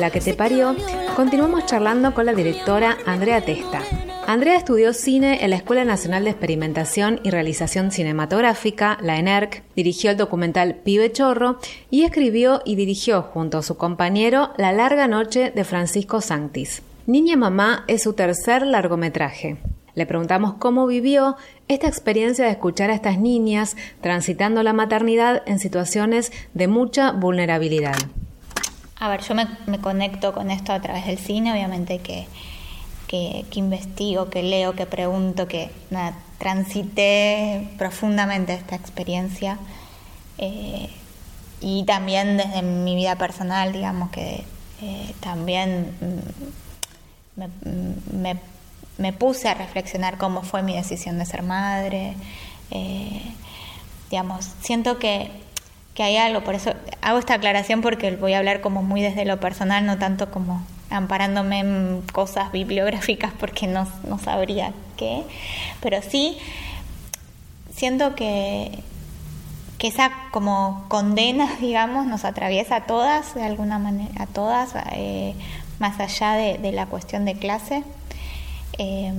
La 0.05 0.11
que 0.11 0.21
te 0.21 0.35
parió, 0.35 0.77
continuamos 1.17 1.65
charlando 1.65 2.13
con 2.13 2.27
la 2.27 2.35
directora 2.35 2.99
Andrea 3.07 3.41
Testa. 3.41 3.81
Andrea 4.27 4.59
estudió 4.59 4.93
cine 4.93 5.43
en 5.43 5.49
la 5.49 5.57
Escuela 5.57 5.87
Nacional 5.87 6.25
de 6.25 6.31
Experimentación 6.31 7.21
y 7.23 7.31
Realización 7.31 7.91
Cinematográfica, 7.91 8.99
la 9.01 9.19
ENERC, 9.19 9.63
dirigió 9.75 10.11
el 10.11 10.19
documental 10.19 10.75
Pibe 10.75 11.11
Chorro 11.11 11.59
y 11.89 12.03
escribió 12.03 12.61
y 12.67 12.77
dirigió 12.77 13.23
junto 13.23 13.57
a 13.57 13.63
su 13.63 13.79
compañero 13.79 14.51
La 14.59 14.73
larga 14.73 15.09
noche 15.09 15.53
de 15.53 15.65
Francisco 15.65 16.21
Sanctis. 16.21 16.83
Niña 17.07 17.39
Mamá 17.39 17.85
es 17.89 18.03
su 18.03 18.13
tercer 18.13 18.67
largometraje. 18.67 19.57
Le 19.95 20.05
preguntamos 20.05 20.57
cómo 20.59 20.87
vivió 20.87 21.37
esta 21.67 21.89
experiencia 21.89 22.45
de 22.45 22.51
escuchar 22.51 22.91
a 22.91 22.95
estas 22.95 23.19
niñas 23.19 23.75
transitando 24.03 24.63
la 24.63 24.75
maternidad 24.75 25.43
en 25.47 25.59
situaciones 25.59 26.31
de 26.53 26.69
mucha 26.69 27.11
vulnerabilidad. 27.13 27.97
A 29.01 29.09
ver, 29.09 29.23
yo 29.23 29.35
me, 29.35 29.79
conecto 29.81 30.33
con 30.33 30.51
esto 30.51 30.73
a 30.73 30.81
través 30.81 31.07
del 31.07 31.19
cine, 31.19 31.53
obviamente 31.53 31.99
que, 31.99 32.27
que, 33.09 33.45
investigo, 33.55 34.31
que 34.31 34.43
leo, 34.43 34.75
que 34.75 34.87
pregunto, 34.87 35.49
que 35.49 35.71
transité 36.39 37.69
profundamente 37.79 38.55
esta 38.55 38.77
experiencia. 38.77 39.59
Eh, 40.39 40.91
y 41.61 41.85
también 41.85 42.37
desde 42.37 42.63
mi 42.63 42.95
vida 42.95 43.17
personal, 43.17 43.73
digamos 43.73 44.11
que 44.11 44.45
eh, 44.83 45.15
también 45.21 45.93
me, 47.37 48.39
me, 48.99 49.13
puse 49.13 49.49
a 49.49 49.55
reflexionar 49.55 50.19
cómo 50.19 50.43
fue 50.43 50.63
mi 50.63 50.75
decisión 50.75 51.19
de 51.19 51.27
ser 51.27 51.43
madre. 51.43 52.15
Eh, 52.71 53.23
digamos, 54.11 54.51
siento 54.61 54.99
que 54.99 55.31
que 55.95 56.03
hay 56.03 56.17
algo, 56.17 56.43
por 56.43 56.55
eso 56.55 56.75
hago 57.03 57.19
esta 57.19 57.35
aclaración 57.35 57.81
porque 57.81 58.11
voy 58.17 58.35
a 58.35 58.39
hablar 58.39 58.61
como 58.61 58.83
muy 58.83 59.01
desde 59.01 59.25
lo 59.25 59.39
personal, 59.39 59.87
no 59.87 59.97
tanto 59.99 60.31
como 60.31 60.63
amparándome 60.91 61.61
en 61.61 62.03
cosas 62.13 62.53
bibliográficas 62.53 63.33
porque 63.39 63.67
no, 63.67 63.87
no 64.09 64.19
sabría 64.19 64.73
qué, 64.97 65.23
pero 65.81 66.03
sí 66.03 66.37
siento 67.75 68.15
que, 68.17 68.83
que 69.79 69.87
esa 69.87 70.11
como 70.33 70.85
condena, 70.89 71.57
digamos, 71.61 72.07
nos 72.07 72.25
atraviesa 72.25 72.77
a 72.77 72.87
todas, 72.87 73.35
de 73.35 73.45
alguna 73.45 73.79
manera, 73.79 74.11
a 74.23 74.27
todas, 74.27 74.73
eh, 74.93 75.35
más 75.79 75.99
allá 76.01 76.33
de, 76.33 76.73
la 76.73 76.87
cuestión 76.87 77.25
de 77.25 77.35
clase, 77.35 77.85
eh, 78.79 79.13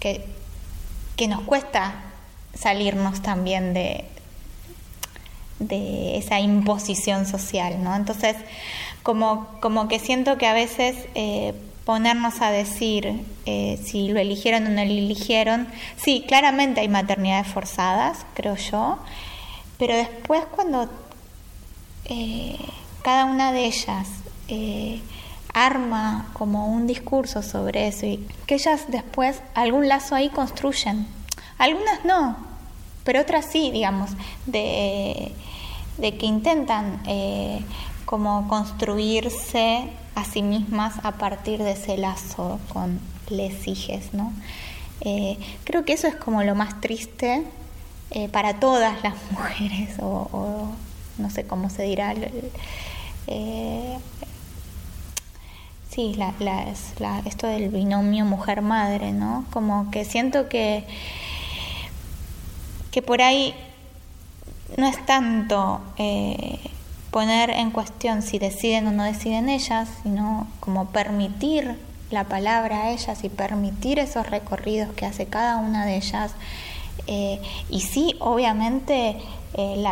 que, 0.00 0.26
que 1.16 1.28
nos 1.28 1.42
cuesta 1.42 1.94
salirnos 2.54 3.20
también 3.22 3.74
de, 3.74 4.04
de 5.58 6.16
esa 6.18 6.40
imposición 6.40 7.26
social, 7.26 7.82
¿no? 7.82 7.94
Entonces, 7.94 8.36
como, 9.02 9.48
como 9.60 9.88
que 9.88 9.98
siento 9.98 10.38
que 10.38 10.46
a 10.46 10.52
veces 10.52 10.96
eh, 11.14 11.54
ponernos 11.84 12.40
a 12.42 12.50
decir 12.50 13.22
eh, 13.46 13.80
si 13.82 14.08
lo 14.08 14.20
eligieron 14.20 14.66
o 14.66 14.68
no 14.68 14.84
lo 14.84 14.90
eligieron, 14.90 15.66
sí, 15.96 16.24
claramente 16.28 16.80
hay 16.80 16.88
maternidades 16.88 17.48
forzadas, 17.48 18.26
creo 18.34 18.56
yo, 18.56 18.98
pero 19.78 19.96
después 19.96 20.44
cuando 20.54 20.88
eh, 22.04 22.58
cada 23.02 23.24
una 23.24 23.52
de 23.52 23.64
ellas 23.64 24.08
arma 25.52 26.30
como 26.32 26.68
un 26.68 26.86
discurso 26.86 27.42
sobre 27.42 27.88
eso 27.88 28.06
y 28.06 28.26
que 28.46 28.54
ellas 28.54 28.84
después 28.88 29.40
algún 29.54 29.88
lazo 29.88 30.14
ahí 30.14 30.30
construyen, 30.30 31.06
algunas 31.58 32.04
no, 32.04 32.36
pero 33.04 33.20
otras 33.20 33.46
sí, 33.50 33.70
digamos, 33.70 34.10
de 34.46 35.32
de 35.98 36.16
que 36.16 36.26
intentan 36.26 37.02
eh, 37.06 37.60
como 38.04 38.48
construirse 38.48 39.90
a 40.14 40.24
sí 40.24 40.42
mismas 40.42 40.94
a 41.04 41.12
partir 41.12 41.62
de 41.62 41.72
ese 41.72 41.98
lazo 41.98 42.58
con 42.72 43.00
les 43.28 43.66
hijes, 43.68 44.14
¿no? 44.14 44.32
Eh, 45.02 45.38
creo 45.64 45.84
que 45.84 45.92
eso 45.92 46.06
es 46.06 46.14
como 46.16 46.42
lo 46.42 46.54
más 46.54 46.80
triste 46.80 47.44
eh, 48.10 48.28
para 48.28 48.58
todas 48.58 49.02
las 49.02 49.14
mujeres, 49.30 49.96
o, 50.00 50.70
no 51.18 51.30
sé 51.30 51.44
cómo 51.46 51.68
se 51.68 51.82
dirá, 51.82 52.14
sí, 55.90 56.16
esto 57.26 57.46
del 57.48 57.68
binomio 57.70 58.24
mujer-madre, 58.24 59.12
¿no? 59.12 59.44
Como 59.50 59.90
que 59.90 60.04
siento 60.04 60.48
que, 60.48 60.84
que 62.92 63.02
por 63.02 63.20
ahí 63.20 63.52
no 64.76 64.86
es 64.86 65.04
tanto 65.06 65.80
eh, 65.96 66.58
poner 67.10 67.50
en 67.50 67.70
cuestión 67.70 68.22
si 68.22 68.38
deciden 68.38 68.86
o 68.86 68.92
no 68.92 69.04
deciden 69.04 69.48
ellas, 69.48 69.88
sino 70.02 70.46
como 70.60 70.86
permitir 70.86 71.78
la 72.10 72.24
palabra 72.24 72.84
a 72.84 72.90
ellas 72.90 73.24
y 73.24 73.28
permitir 73.28 73.98
esos 73.98 74.28
recorridos 74.28 74.92
que 74.94 75.06
hace 75.06 75.26
cada 75.26 75.56
una 75.56 75.86
de 75.86 75.96
ellas. 75.96 76.32
Eh, 77.06 77.40
y 77.70 77.80
sí, 77.80 78.14
obviamente, 78.20 79.16
eh, 79.54 79.84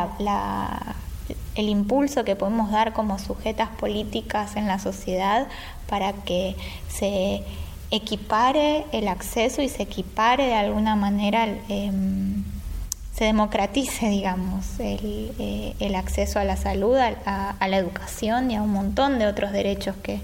el 1.55 1.69
impulso 1.69 2.25
que 2.25 2.37
podemos 2.37 2.71
dar 2.71 2.93
como 2.93 3.19
sujetas 3.19 3.71
políticas 3.71 4.57
en 4.57 4.67
la 4.67 4.79
sociedad 4.79 5.47
para 5.89 6.13
que 6.13 6.57
se 6.89 7.43
equipare 7.91 8.85
el 8.93 9.09
acceso 9.09 9.63
y 9.63 9.69
se 9.69 9.83
equipare 9.83 10.47
de 10.47 10.55
alguna 10.55 10.97
manera 10.97 11.47
em, 11.69 12.45
se 13.17 13.25
democratice, 13.25 14.11
digamos, 14.11 14.79
el, 14.79 15.33
eh, 15.39 15.75
el, 15.81 15.95
acceso 15.95 16.39
a 16.39 16.45
la 16.45 16.59
salud, 16.59 16.97
a, 16.99 17.57
la 17.67 17.77
educación 17.79 18.51
y 18.51 18.57
a 18.57 18.63
un 18.63 18.71
montón 18.71 19.19
de 19.19 19.27
otros 19.27 19.53
derechos 19.53 19.97
que 20.03 20.21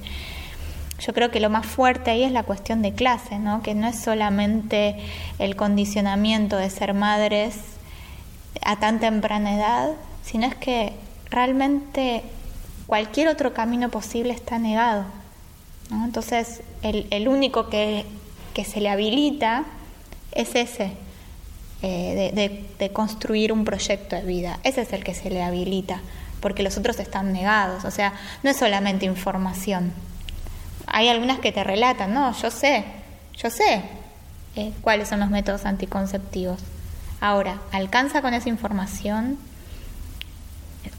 yo 0.98 1.14
creo 1.14 1.30
que 1.30 1.40
lo 1.40 1.48
más 1.48 1.64
fuerte 1.64 2.10
ahí 2.10 2.22
es 2.22 2.32
la 2.32 2.42
cuestión 2.42 2.82
de 2.82 2.92
clase, 2.92 3.38
¿no? 3.38 3.62
que 3.62 3.74
no 3.74 3.88
es 3.88 3.98
solamente 3.98 4.96
el 5.38 5.56
condicionamiento 5.56 6.58
de 6.58 6.68
ser 6.68 6.92
madres 6.92 7.56
a 8.62 8.78
tan 8.78 9.00
temprana 9.00 9.56
edad, 9.56 9.92
sino 10.22 10.46
es 10.46 10.54
que 10.54 10.92
realmente 11.30 12.22
cualquier 12.86 13.28
otro 13.28 13.54
camino 13.54 13.88
posible 13.88 14.34
está 14.34 14.58
negado. 14.58 15.06
Entonces, 15.90 16.62
el, 16.82 17.06
el 17.10 17.26
único 17.26 17.70
que, 17.70 18.04
que 18.52 18.64
se 18.66 18.82
le 18.82 18.90
habilita 18.90 19.64
es 20.32 20.54
ese 20.54 20.92
eh, 21.84 22.62
de, 22.78 22.90
construir 22.90 23.52
un 23.52 23.64
proyecto 23.64 24.14
de 24.14 24.22
vida. 24.22 24.60
Ese 24.62 24.82
es 24.82 24.92
el 24.92 25.02
que 25.02 25.14
se 25.14 25.30
le 25.30 25.42
habilita, 25.42 26.00
porque 26.40 26.62
los 26.62 26.78
otros 26.78 27.00
están 27.00 27.32
negados. 27.32 27.84
O 27.84 27.90
sea, 27.90 28.12
no 28.44 28.50
es 28.50 28.56
solamente 28.56 29.04
información. 29.04 29.92
Hay 30.86 31.08
algunas 31.08 31.40
que 31.40 31.50
te 31.50 31.64
relatan, 31.64 32.14
no, 32.14 32.32
yo 32.40 32.50
sé, 32.52 32.84
yo 33.36 33.50
sé 33.50 33.82
eh, 34.54 34.72
cuáles 34.80 35.08
son 35.08 35.20
los 35.20 35.30
métodos 35.30 35.64
anticonceptivos. 35.64 36.60
Ahora, 37.20 37.58
¿alcanza 37.72 38.22
con 38.22 38.32
esa 38.32 38.48
información? 38.48 39.38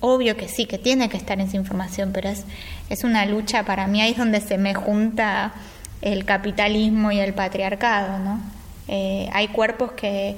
Obvio 0.02 0.36
que 0.36 0.50
sí, 0.50 0.66
que 0.66 0.78
tiene 0.78 1.08
que 1.08 1.16
estar 1.16 1.40
esa 1.40 1.56
información, 1.56 2.12
pero 2.14 2.28
es, 2.28 2.44
es 2.90 3.06
una 3.06 3.26
lucha, 3.26 3.64
para 3.64 3.88
mí 3.88 4.02
ahí 4.02 4.12
es 4.12 4.18
donde 4.18 4.42
se 4.42 4.58
me 4.58 4.74
junta 4.74 5.54
el 6.02 6.26
capitalismo 6.26 7.12
y 7.14 7.20
el 7.20 7.34
patriarcado, 7.34 8.20
¿no? 8.20 8.42
Eh, 8.90 9.30
hay 9.32 9.48
cuerpos 9.48 9.94
que, 9.94 10.36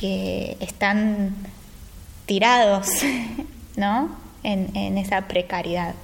que 0.00 0.56
están 0.60 1.36
tirados, 2.24 2.88
¿no? 3.76 4.08
En, 4.42 4.96
esa 4.96 5.28
precariedad. 5.28 5.94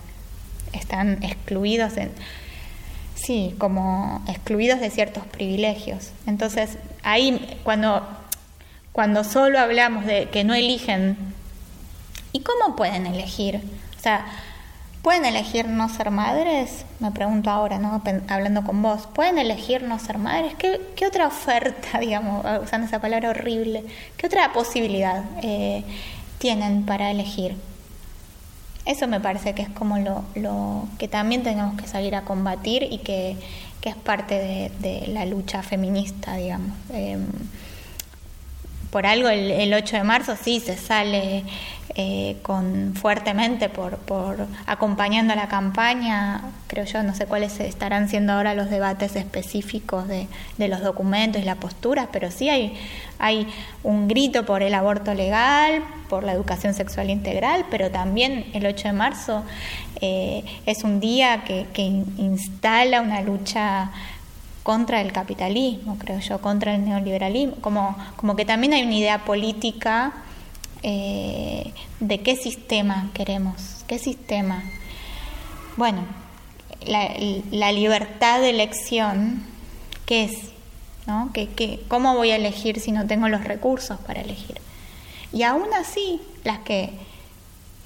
Están 0.75 1.23
excluidos 1.23 1.97
en, 1.97 2.11
sí, 3.15 3.55
como 3.57 4.23
excluidos 4.29 4.81
de 4.81 4.91
ciertos 4.91 5.25
privilegios. 5.25 6.11
Entonces, 6.27 6.77
ahí 7.03 7.59
cuando, 7.65 8.07
cuando 8.93 9.25
solo 9.25 9.59
hablamos 9.59 10.05
de 10.05 10.29
que 10.29 10.45
no 10.45 10.53
eligen, 10.53 11.17
¿y 12.33 12.41
cómo 12.41 12.77
pueden 12.77 13.07
elegir? 13.07 13.63
O 13.99 14.03
sea, 14.03 14.27
¿Pueden 15.07 15.25
elegir 15.25 15.69
no 15.69 15.89
ser 15.89 16.11
madres? 16.11 16.85
Me 16.99 17.13
pregunto 17.13 17.49
ahora, 17.49 17.79
¿no? 17.79 18.03
hablando 18.27 18.65
con 18.65 18.83
vos. 18.83 19.07
¿Pueden 19.07 19.39
elegir 19.39 19.85
no 19.85 20.01
ser 20.01 20.19
madres? 20.19 20.57
¿Qué, 20.57 21.07
otra 21.07 21.29
oferta, 21.29 21.99
digamos, 22.01 22.45
usando 22.61 22.89
esa 22.89 23.01
palabra 23.01 23.31
horrible, 23.31 23.85
qué 24.17 24.27
otra 24.27 24.53
posibilidad 24.53 25.23
eh, 25.45 25.85
tienen 26.39 26.85
para 26.85 27.13
elegir? 27.13 27.55
Eso 28.85 29.07
me 29.07 29.21
parece 29.21 29.55
que 29.55 29.63
es 29.63 29.69
como 29.69 29.97
lo, 29.99 30.25
lo 30.35 30.89
que 30.99 31.07
también 31.07 31.45
tenemos 31.45 31.81
que 31.81 31.87
salir 31.87 32.17
a 32.17 32.23
combatir 32.23 32.83
y 32.91 32.99
que, 32.99 33.37
es 33.83 33.95
parte 33.95 34.73
de, 34.81 35.07
la 35.07 35.25
lucha 35.25 35.63
feminista, 35.63 36.35
digamos. 36.35 36.73
Em, 36.93 37.25
por 38.97 39.05
algo 39.05 39.29
el, 39.29 39.51
el 39.51 39.75
8 39.75 39.95
de 39.99 40.05
marzo 40.05 40.37
sí 40.43 40.59
se 40.59 40.75
sale 40.75 41.45
eh, 41.97 42.39
con 42.41 42.95
fuertemente 42.95 43.69
por, 43.69 43.99
por 43.99 44.47
acompañando 44.67 45.35
la 45.35 45.49
campaña, 45.49 46.41
creo 46.67 46.87
yo, 46.87 47.03
no 47.03 47.15
sé 47.15 47.27
cuáles 47.27 47.61
estarán 47.61 48.09
siendo 48.09 48.33
ahora 48.33 48.55
los 48.55 48.71
debates 48.71 49.15
específicos 49.17 50.09
de, 50.09 50.29
los 50.57 50.81
documentos 50.81 51.43
y 51.43 51.45
las 51.45 51.59
posturas, 51.59 52.09
pero 52.11 52.31
sí 52.31 52.49
hay, 52.49 52.75
hay 53.19 53.47
un 53.83 54.09
grito 54.09 54.47
por 54.47 54.63
el 54.63 54.73
aborto 54.73 55.13
legal, 55.13 55.83
por 56.09 56.25
la 56.25 56.33
educación 56.33 56.73
sexual 56.73 57.11
integral, 57.11 57.67
pero 57.71 57.91
también 57.91 58.47
el 58.55 58.65
8 58.65 58.89
de 58.89 58.93
marzo 58.95 59.43
eh, 60.01 60.43
es 60.65 60.85
un 60.85 61.01
día 61.01 61.45
que 61.45 61.67
instala 62.17 63.03
una 63.03 63.21
lucha 63.21 63.91
contra 64.67 65.01
el 65.01 65.13
capitalismo, 65.13 65.97
creo 65.97 66.19
yo, 66.19 66.41
contra 66.41 66.75
el 66.75 66.85
neoliberalismo, 66.85 67.55
como, 67.61 67.97
como 68.17 68.35
que 68.35 68.45
también 68.45 68.73
hay 68.73 68.83
una 68.83 68.97
idea 68.97 69.25
política 69.25 70.13
eh, 70.83 71.73
de 72.01 72.21
qué 72.21 72.35
sistema 72.35 73.09
queremos, 73.15 73.85
qué 73.87 74.01
sistema. 74.01 74.65
Bueno, 75.77 76.05
la, 76.85 77.71
libertad 77.71 78.41
de 78.41 78.51
elección, 78.51 79.45
¿qué 80.05 80.25
es? 80.25 80.33
¿No? 81.07 81.31
¿Qué, 81.33 81.49
qué, 81.49 81.85
cómo 81.87 82.17
voy 82.17 82.33
a 82.33 82.37
elegir 82.37 82.81
si 82.81 82.91
no 82.91 83.07
tengo 83.07 83.29
los 83.29 83.45
recursos 83.45 84.01
para 84.01 84.21
elegir? 84.21 84.61
Y 85.33 85.45
aún 85.45 85.73
así, 85.75 86.21
las 86.43 86.59
que 86.59 86.91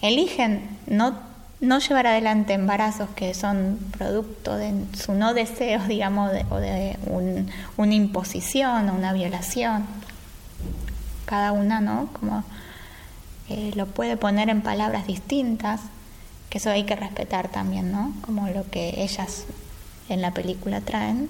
eligen 0.00 0.78
no 0.86 1.29
no 1.60 1.78
llevar 1.78 2.06
adelante 2.06 2.54
embarazos 2.54 3.10
que 3.10 3.34
son 3.34 3.78
producto 3.96 4.56
de 4.56 4.72
su 4.96 5.12
no 5.12 5.34
deseo, 5.34 5.82
digamos, 5.88 6.32
o 6.50 6.56
de 6.56 6.96
una 7.76 7.94
imposición 7.94 8.88
o 8.88 8.94
una 8.94 9.12
violación. 9.12 9.84
Cada 11.26 11.52
una, 11.52 11.80
¿no? 11.80 12.08
Como 12.18 12.44
eh, 13.48 13.72
lo 13.76 13.86
puede 13.86 14.16
poner 14.16 14.48
en 14.48 14.62
palabras 14.62 15.06
distintas, 15.06 15.80
que 16.48 16.58
eso 16.58 16.70
hay 16.70 16.84
que 16.84 16.96
respetar 16.96 17.48
también, 17.48 17.92
¿no? 17.92 18.12
Como 18.22 18.48
lo 18.48 18.68
que 18.70 19.02
ellas 19.02 19.44
en 20.08 20.22
la 20.22 20.32
película 20.32 20.80
traen. 20.80 21.28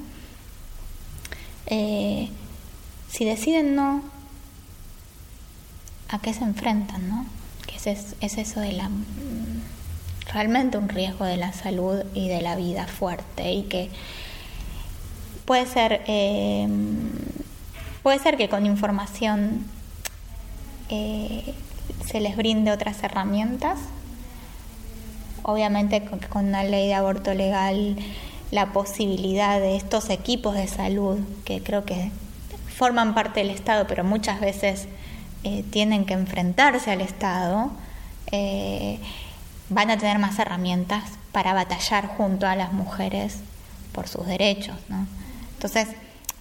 Eh, 1.67 2.31
si 3.11 3.25
deciden 3.25 3.75
no, 3.75 4.03
¿a 6.09 6.21
qué 6.21 6.33
se 6.33 6.45
enfrentan, 6.45 7.09
no? 7.09 7.27
Que 7.67 7.77
es, 7.77 8.15
es 8.21 8.39
eso 8.39 8.61
de 8.61 8.73
la 8.73 8.89
realmente 10.33 10.79
un 10.79 10.89
riesgo 10.89 11.25
de 11.25 11.37
la 11.37 11.53
salud 11.53 12.03
y 12.15 12.29
de 12.29 12.41
la 12.41 12.57
vida 12.57 12.87
fuerte 12.87 13.53
y 13.53 13.63
que 13.65 13.91
puede 15.45 15.67
ser 15.67 16.03
eh, 16.07 16.69
puede 18.03 18.19
ser 18.19 18.37
que 18.37 18.49
con 18.49 18.67
información 18.67 19.65
eh, 20.89 21.55
se 22.07 22.21
les 22.21 22.37
brinde 22.37 22.73
otras 22.73 23.03
herramientas. 23.03 23.79
Obviamente 25.43 26.05
con, 26.05 26.47
una 26.47 26.65
ley 26.65 26.89
de 26.89 26.95
aborto 26.95 27.35
legal 27.35 27.97
la 28.51 28.73
posibilidad 28.73 29.61
de 29.61 29.77
estos 29.77 30.11
equipos 30.11 30.55
de 30.55 30.67
salud 30.67 31.19
que 31.45 31.63
creo 31.63 31.85
que 31.85 32.11
forman 32.77 33.15
parte 33.15 33.41
del 33.41 33.51
Estado 33.51 33.87
pero 33.87 34.05
muchas 34.05 34.41
veces 34.41 34.89
eh, 35.45 35.65
tienen 35.71 36.05
que 36.05 36.15
enfrentarse 36.15 36.91
al 36.91 37.01
Estado 37.01 37.71
van 39.71 39.91
a 39.91 39.97
tener 39.97 40.19
más 40.19 40.39
herramientas 40.39 41.05
para 41.33 41.55
batallar 41.55 42.07
junto 42.07 42.47
a 42.47 42.57
las 42.57 42.73
mujeres 42.73 43.39
por 43.93 44.09
sus 44.09 44.27
derechos. 44.27 44.77
¿no? 44.89 45.07
Entonces, 45.55 45.89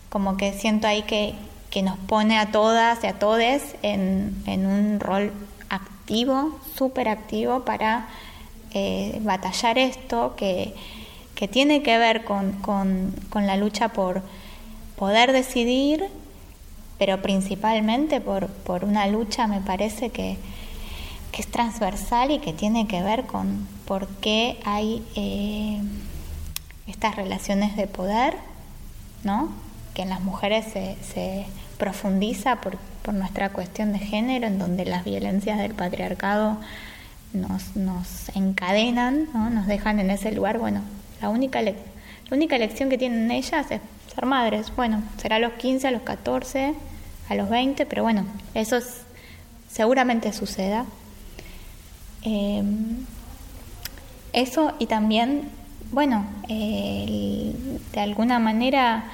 como 0.10 0.36
que 0.36 0.54
siento 0.54 0.88
ahí 0.88 1.04
que, 1.04 1.36
que 1.70 1.84
nos 1.84 1.98
pone 1.98 2.38
a 2.38 2.52
todas 2.52 3.04
y 3.04 3.08
a 3.08 3.14
todes 3.14 3.76
en, 3.84 4.42
en 4.48 4.66
un 4.66 5.00
rol 5.00 5.32
activo, 5.70 6.60
súper 6.76 7.08
activo 7.08 7.64
para 7.64 8.08
eh, 8.72 9.20
batallar 9.22 9.78
esto 9.78 10.36
que, 10.36 10.74
que, 11.36 11.48
tiene 11.48 11.84
que 11.84 11.98
ver 12.00 12.24
con, 12.24 12.54
con, 12.54 13.14
con 13.30 13.46
la 13.46 13.58
lucha 13.58 13.90
por 13.90 14.24
poder 14.96 15.32
decidir, 15.32 16.06
pero 16.98 17.22
principalmente 17.22 18.20
por, 18.22 18.48
por 18.48 18.84
una 18.84 19.06
lucha, 19.08 19.46
me 19.46 19.62
parece 19.62 20.10
que, 20.10 20.38
que 21.32 21.42
es 21.42 21.48
transversal 21.48 22.32
y 22.32 22.40
que 22.40 22.54
tiene 22.54 22.88
que 22.88 23.02
ver 23.02 23.26
con 23.26 23.68
por 23.86 24.08
qué 24.08 24.60
hay 24.66 25.04
eh, 25.16 25.82
estas 26.88 27.16
relaciones 27.16 27.76
de 27.76 27.88
poder, 27.88 28.36
¿no? 29.24 29.50
que 29.94 30.04
en 30.04 30.10
las 30.10 30.22
mujeres 30.22 30.66
se, 30.72 30.98
se 31.02 31.46
profundiza 31.78 32.58
por, 32.58 32.78
por, 33.04 33.14
nuestra 33.14 33.50
cuestión 33.50 33.94
de 33.94 34.00
género, 34.00 34.48
en 34.48 34.60
donde 34.60 34.86
las 34.86 35.04
violencias 35.04 35.58
del 35.58 35.74
patriarcado 35.74 36.58
nos, 37.34 37.76
nos 37.76 38.30
encadenan, 38.36 39.28
¿no? 39.34 39.50
nos 39.50 39.68
dejan 39.68 40.00
en 40.00 40.12
ese 40.12 40.32
lugar. 40.32 40.58
Bueno, 40.58 40.82
la 41.22 41.30
única, 41.30 41.62
la 41.62 41.74
única 42.32 42.56
elección 42.56 42.90
que 42.90 42.98
tienen 42.98 43.32
ellas 43.32 43.72
es 43.72 43.82
ser 44.14 44.26
madres. 44.26 44.72
Bueno, 44.76 45.04
será 45.18 45.38
a 45.38 45.40
los 45.40 45.54
15, 45.54 45.88
a 45.88 45.92
los 45.92 46.02
14, 46.02 46.74
a 47.30 47.36
los 47.36 47.50
20, 47.50 47.86
pero 47.86 48.04
bueno, 48.04 48.26
eso 48.54 48.78
es, 48.78 49.02
seguramente 49.70 50.34
suceda. 50.34 50.86
Eh, 52.24 52.64
eso 54.34 54.74
y 54.80 54.86
también, 54.86 55.50
bueno, 55.92 56.26
eh, 56.48 57.54
de 57.94 58.00
alguna 58.00 58.40
manera 58.40 59.06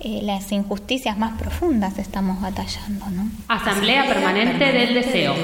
eh, 0.00 0.20
las 0.22 0.52
injusticias 0.52 1.16
más 1.16 1.38
profundas 1.38 1.98
estamos 1.98 2.40
batallando, 2.40 3.06
¿no? 3.10 3.30
Asamblea 3.48 4.06
Permanente 4.06 4.72
del 4.72 4.94
Deseo. 4.94 5.34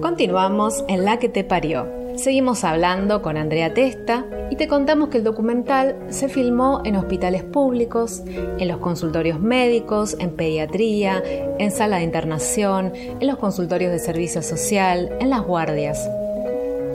Continuamos 0.00 0.82
en 0.88 1.04
La 1.04 1.18
que 1.18 1.28
te 1.28 1.44
parió. 1.44 1.99
Seguimos 2.20 2.64
hablando 2.64 3.22
con 3.22 3.38
Andrea 3.38 3.72
Testa 3.72 4.26
y 4.50 4.56
te 4.56 4.68
contamos 4.68 5.08
que 5.08 5.16
el 5.16 5.24
documental 5.24 5.96
se 6.10 6.28
filmó 6.28 6.82
en 6.84 6.96
hospitales 6.96 7.44
públicos, 7.44 8.20
en 8.26 8.68
los 8.68 8.76
consultorios 8.76 9.40
médicos, 9.40 10.16
en 10.18 10.36
pediatría, 10.36 11.22
en 11.58 11.70
sala 11.70 11.96
de 11.96 12.02
internación, 12.02 12.92
en 12.94 13.26
los 13.26 13.38
consultorios 13.38 13.90
de 13.90 13.98
servicio 13.98 14.42
social, 14.42 15.08
en 15.18 15.30
las 15.30 15.40
guardias. 15.40 16.10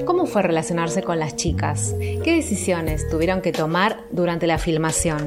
¿Cómo 0.06 0.28
fue 0.28 0.44
relacionarse 0.44 1.02
con 1.02 1.18
las 1.18 1.36
chicas? 1.36 1.96
¿Qué 1.98 2.36
decisiones 2.36 3.10
tuvieron 3.10 3.42
que 3.42 3.52
tomar 3.52 3.98
durante 4.12 4.46
la 4.46 4.60
filmación? 4.60 5.26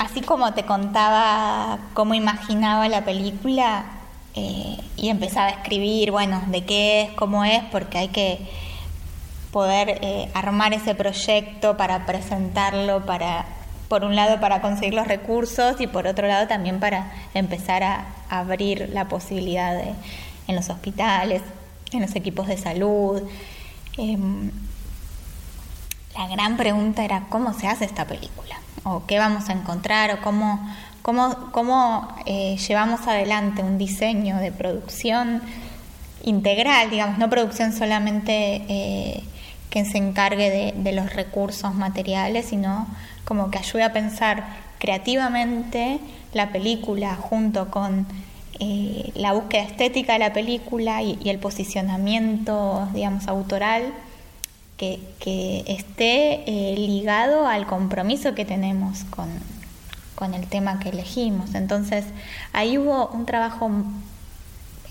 Así 0.00 0.20
como 0.20 0.52
te 0.52 0.66
contaba 0.66 1.78
cómo 1.94 2.12
imaginaba 2.12 2.90
la 2.90 3.06
película 3.06 3.86
eh, 4.34 4.76
y 4.98 5.08
empezaba 5.08 5.46
a 5.46 5.50
escribir, 5.52 6.10
bueno, 6.10 6.42
de 6.48 6.66
qué 6.66 7.02
es, 7.04 7.10
cómo 7.12 7.46
es, 7.46 7.62
porque 7.72 7.96
hay 7.96 8.08
que 8.08 8.63
poder 9.54 10.00
eh, 10.02 10.28
armar 10.34 10.74
ese 10.74 10.96
proyecto 10.96 11.76
para 11.76 12.06
presentarlo, 12.06 13.06
para, 13.06 13.44
por 13.86 14.02
un 14.02 14.16
lado 14.16 14.40
para 14.40 14.60
conseguir 14.60 14.94
los 14.94 15.06
recursos 15.06 15.80
y 15.80 15.86
por 15.86 16.08
otro 16.08 16.26
lado 16.26 16.48
también 16.48 16.80
para 16.80 17.12
empezar 17.34 17.84
a 17.84 18.06
abrir 18.28 18.90
la 18.92 19.06
posibilidad 19.06 19.72
de, 19.72 19.94
en 20.48 20.56
los 20.56 20.70
hospitales, 20.70 21.40
en 21.92 22.02
los 22.02 22.16
equipos 22.16 22.48
de 22.48 22.56
salud. 22.56 23.22
Em, 23.96 24.50
la 26.18 26.26
gran 26.26 26.56
pregunta 26.56 27.04
era 27.04 27.26
cómo 27.28 27.54
se 27.54 27.68
hace 27.68 27.84
esta 27.84 28.06
película, 28.06 28.56
o 28.82 29.06
qué 29.06 29.20
vamos 29.20 29.50
a 29.50 29.52
encontrar, 29.52 30.10
o 30.14 30.20
cómo, 30.20 30.68
cómo, 31.02 31.52
cómo 31.52 32.08
eh, 32.26 32.56
llevamos 32.56 33.06
adelante 33.06 33.62
un 33.62 33.78
diseño 33.78 34.38
de 34.38 34.50
producción 34.50 35.42
integral, 36.24 36.90
digamos, 36.90 37.18
no 37.18 37.30
producción 37.30 37.72
solamente 37.72 38.64
eh, 38.68 39.22
que 39.74 39.84
se 39.84 39.98
encargue 39.98 40.72
de, 40.72 40.92
los 40.92 41.12
recursos 41.14 41.74
materiales, 41.74 42.46
sino 42.46 42.86
como 43.24 43.50
que 43.50 43.58
ayude 43.58 43.82
a 43.82 43.92
pensar 43.92 44.44
creativamente 44.78 45.98
la 46.32 46.52
película 46.52 47.16
junto 47.16 47.72
con 47.72 48.06
eh, 48.60 49.10
la 49.16 49.32
búsqueda 49.32 49.64
estética 49.64 50.12
de 50.12 50.20
la 50.20 50.32
película 50.32 51.02
y, 51.02 51.18
el 51.28 51.40
posicionamiento, 51.40 52.88
digamos, 52.94 53.26
autoral, 53.26 53.92
que, 54.76 55.00
esté 55.66 56.44
eh, 56.46 56.76
ligado 56.76 57.48
al 57.48 57.66
compromiso 57.66 58.36
que 58.36 58.44
tenemos 58.44 59.02
con, 59.10 59.28
con 60.14 60.34
el 60.34 60.46
tema 60.46 60.78
que 60.78 60.90
elegimos. 60.90 61.56
Entonces, 61.56 62.04
ahí 62.52 62.78
hubo 62.78 63.08
un 63.08 63.26
trabajo 63.26 63.68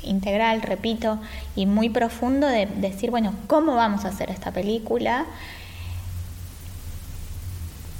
integral, 0.04 0.62
repito, 0.62 1.20
y 1.56 1.66
muy 1.66 1.90
profundo 1.90 2.48
de 2.48 2.66
decir, 2.66 3.12
bueno, 3.12 3.34
¿cómo 3.48 3.76
vamos 3.76 4.06
a 4.06 4.10
hacer 4.10 4.30
esta 4.30 4.52
película? 4.52 5.26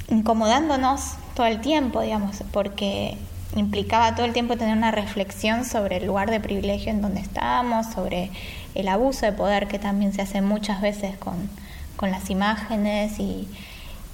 Incomodándonos 0.10 1.16
todo 1.36 1.48
el 1.48 1.62
tiempo, 1.62 2.02
digamos, 2.02 2.44
porque 2.52 3.18
implicaba 3.56 4.16
todo 4.16 4.26
el 4.26 4.34
tiempo 4.34 4.58
tener 4.58 4.76
una 4.76 4.92
reflexión 4.92 5.66
sobre 5.66 5.98
el 5.98 6.06
lugar 6.06 6.30
de 6.30 6.40
privilegio 6.40 6.92
en 6.92 7.02
donde 7.02 7.22
estábamos, 7.22 7.88
sobre 7.88 8.32
el 8.76 8.88
abuso 8.88 9.26
de 9.26 9.32
poder 9.32 9.68
que 9.68 9.80
también 9.80 10.14
se 10.14 10.22
hace 10.22 10.42
muchas 10.42 10.82
veces 10.82 11.18
con, 11.18 11.50
con 11.96 12.12
las 12.12 12.30
imágenes 12.30 13.20
y, 13.20 13.48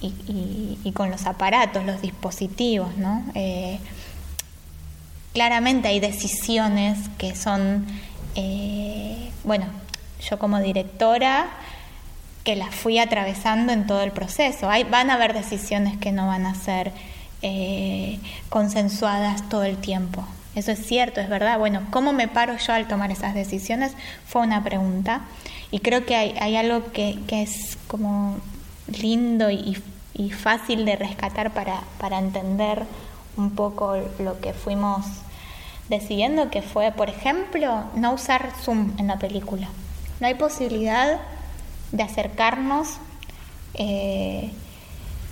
y, 0.01 0.91
con 0.93 1.11
los 1.11 1.25
aparatos, 1.25 1.85
los 1.85 2.01
dispositivos, 2.01 2.97
¿no? 2.97 3.23
Eh, 3.35 3.79
claramente 5.39 5.87
hay 5.87 6.01
decisiones 6.01 6.97
que 7.17 7.33
son, 7.33 7.85
eh, 8.35 9.31
bueno, 9.45 9.67
yo 10.29 10.37
como 10.37 10.59
directora, 10.59 11.47
que 12.43 12.57
las 12.57 12.75
fui 12.75 12.99
atravesando 12.99 13.71
en 13.71 13.87
todo 13.87 14.01
el 14.01 14.11
proceso. 14.11 14.67
Van 14.67 15.09
a 15.09 15.13
haber 15.13 15.33
decisiones 15.33 15.97
que 15.97 16.11
no 16.11 16.27
van 16.27 16.45
a 16.45 16.55
ser 16.55 16.91
eh, 17.41 18.19
consensuadas 18.49 19.47
todo 19.47 19.63
el 19.63 19.77
tiempo. 19.77 20.25
Eso 20.55 20.73
es 20.73 20.85
cierto, 20.85 21.21
es 21.21 21.29
verdad. 21.29 21.57
Bueno, 21.57 21.83
¿cómo 21.89 22.11
me 22.11 22.27
paro 22.27 22.57
yo 22.57 22.73
al 22.73 22.89
tomar 22.89 23.09
esas 23.09 23.33
decisiones? 23.33 23.93
Fue 24.27 24.41
una 24.41 24.61
pregunta. 24.61 25.21
Y 25.71 25.79
creo 25.79 26.05
que 26.05 26.17
hay, 26.17 26.57
algo 26.57 26.91
que, 26.91 27.17
es 27.29 27.77
como 27.87 28.35
lindo 29.01 29.49
y, 29.49 29.77
fácil 30.31 30.83
de 30.83 30.97
rescatar 30.97 31.53
para 31.53 32.19
entender 32.19 32.83
un 33.37 33.51
poco 33.51 33.95
lo 34.19 34.41
que 34.41 34.51
fuimos 34.51 35.05
decidiendo, 35.89 36.49
que 36.49 36.61
fue, 36.61 36.91
por 36.91 37.09
ejemplo, 37.09 37.83
no 37.95 38.13
usar 38.13 38.51
Zoom 38.63 38.93
en 38.97 39.07
la 39.07 39.17
película. 39.17 39.67
No 40.19 40.27
hay 40.27 40.35
posibilidad 40.35 41.19
de 41.91 42.03
acercarnos 42.03 42.97
eh, 43.73 44.51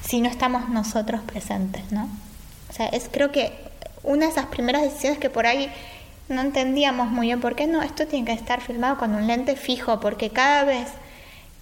si 0.01 0.21
no 0.21 0.29
estamos 0.29 0.69
nosotros 0.69 1.21
presentes, 1.21 1.91
¿no? 1.91 2.09
O 2.69 2.73
sea, 2.73 2.87
es 2.87 3.09
creo 3.11 3.31
que 3.31 3.53
una 4.03 4.25
de 4.25 4.31
esas 4.31 4.47
primeras 4.47 4.81
decisiones 4.81 5.19
que 5.19 5.29
por 5.29 5.45
ahí 5.45 5.69
no 6.29 6.41
entendíamos 6.41 7.09
muy 7.09 7.27
bien 7.27 7.39
por 7.39 7.55
qué 7.55 7.67
no, 7.67 7.81
esto 7.81 8.07
tiene 8.07 8.25
que 8.25 8.33
estar 8.33 8.61
filmado 8.61 8.97
con 8.97 9.13
un 9.13 9.27
lente 9.27 9.55
fijo, 9.55 9.99
porque 9.99 10.29
cada 10.29 10.63
vez 10.63 10.89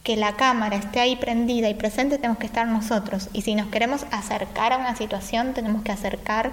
que 0.03 0.15
la 0.15 0.35
cámara 0.35 0.75
esté 0.75 0.99
ahí 0.99 1.15
prendida 1.15 1.67
y 1.67 1.73
presente 1.73 2.17
tenemos 2.17 2.37
que 2.37 2.45
estar 2.45 2.67
nosotros. 2.67 3.29
Y 3.33 3.41
si 3.41 3.55
nos 3.55 3.67
queremos 3.67 4.05
acercar 4.11 4.71
a 4.71 4.77
una 4.77 4.95
situación, 4.95 5.53
tenemos 5.53 5.83
que 5.83 5.91
acercar 5.91 6.51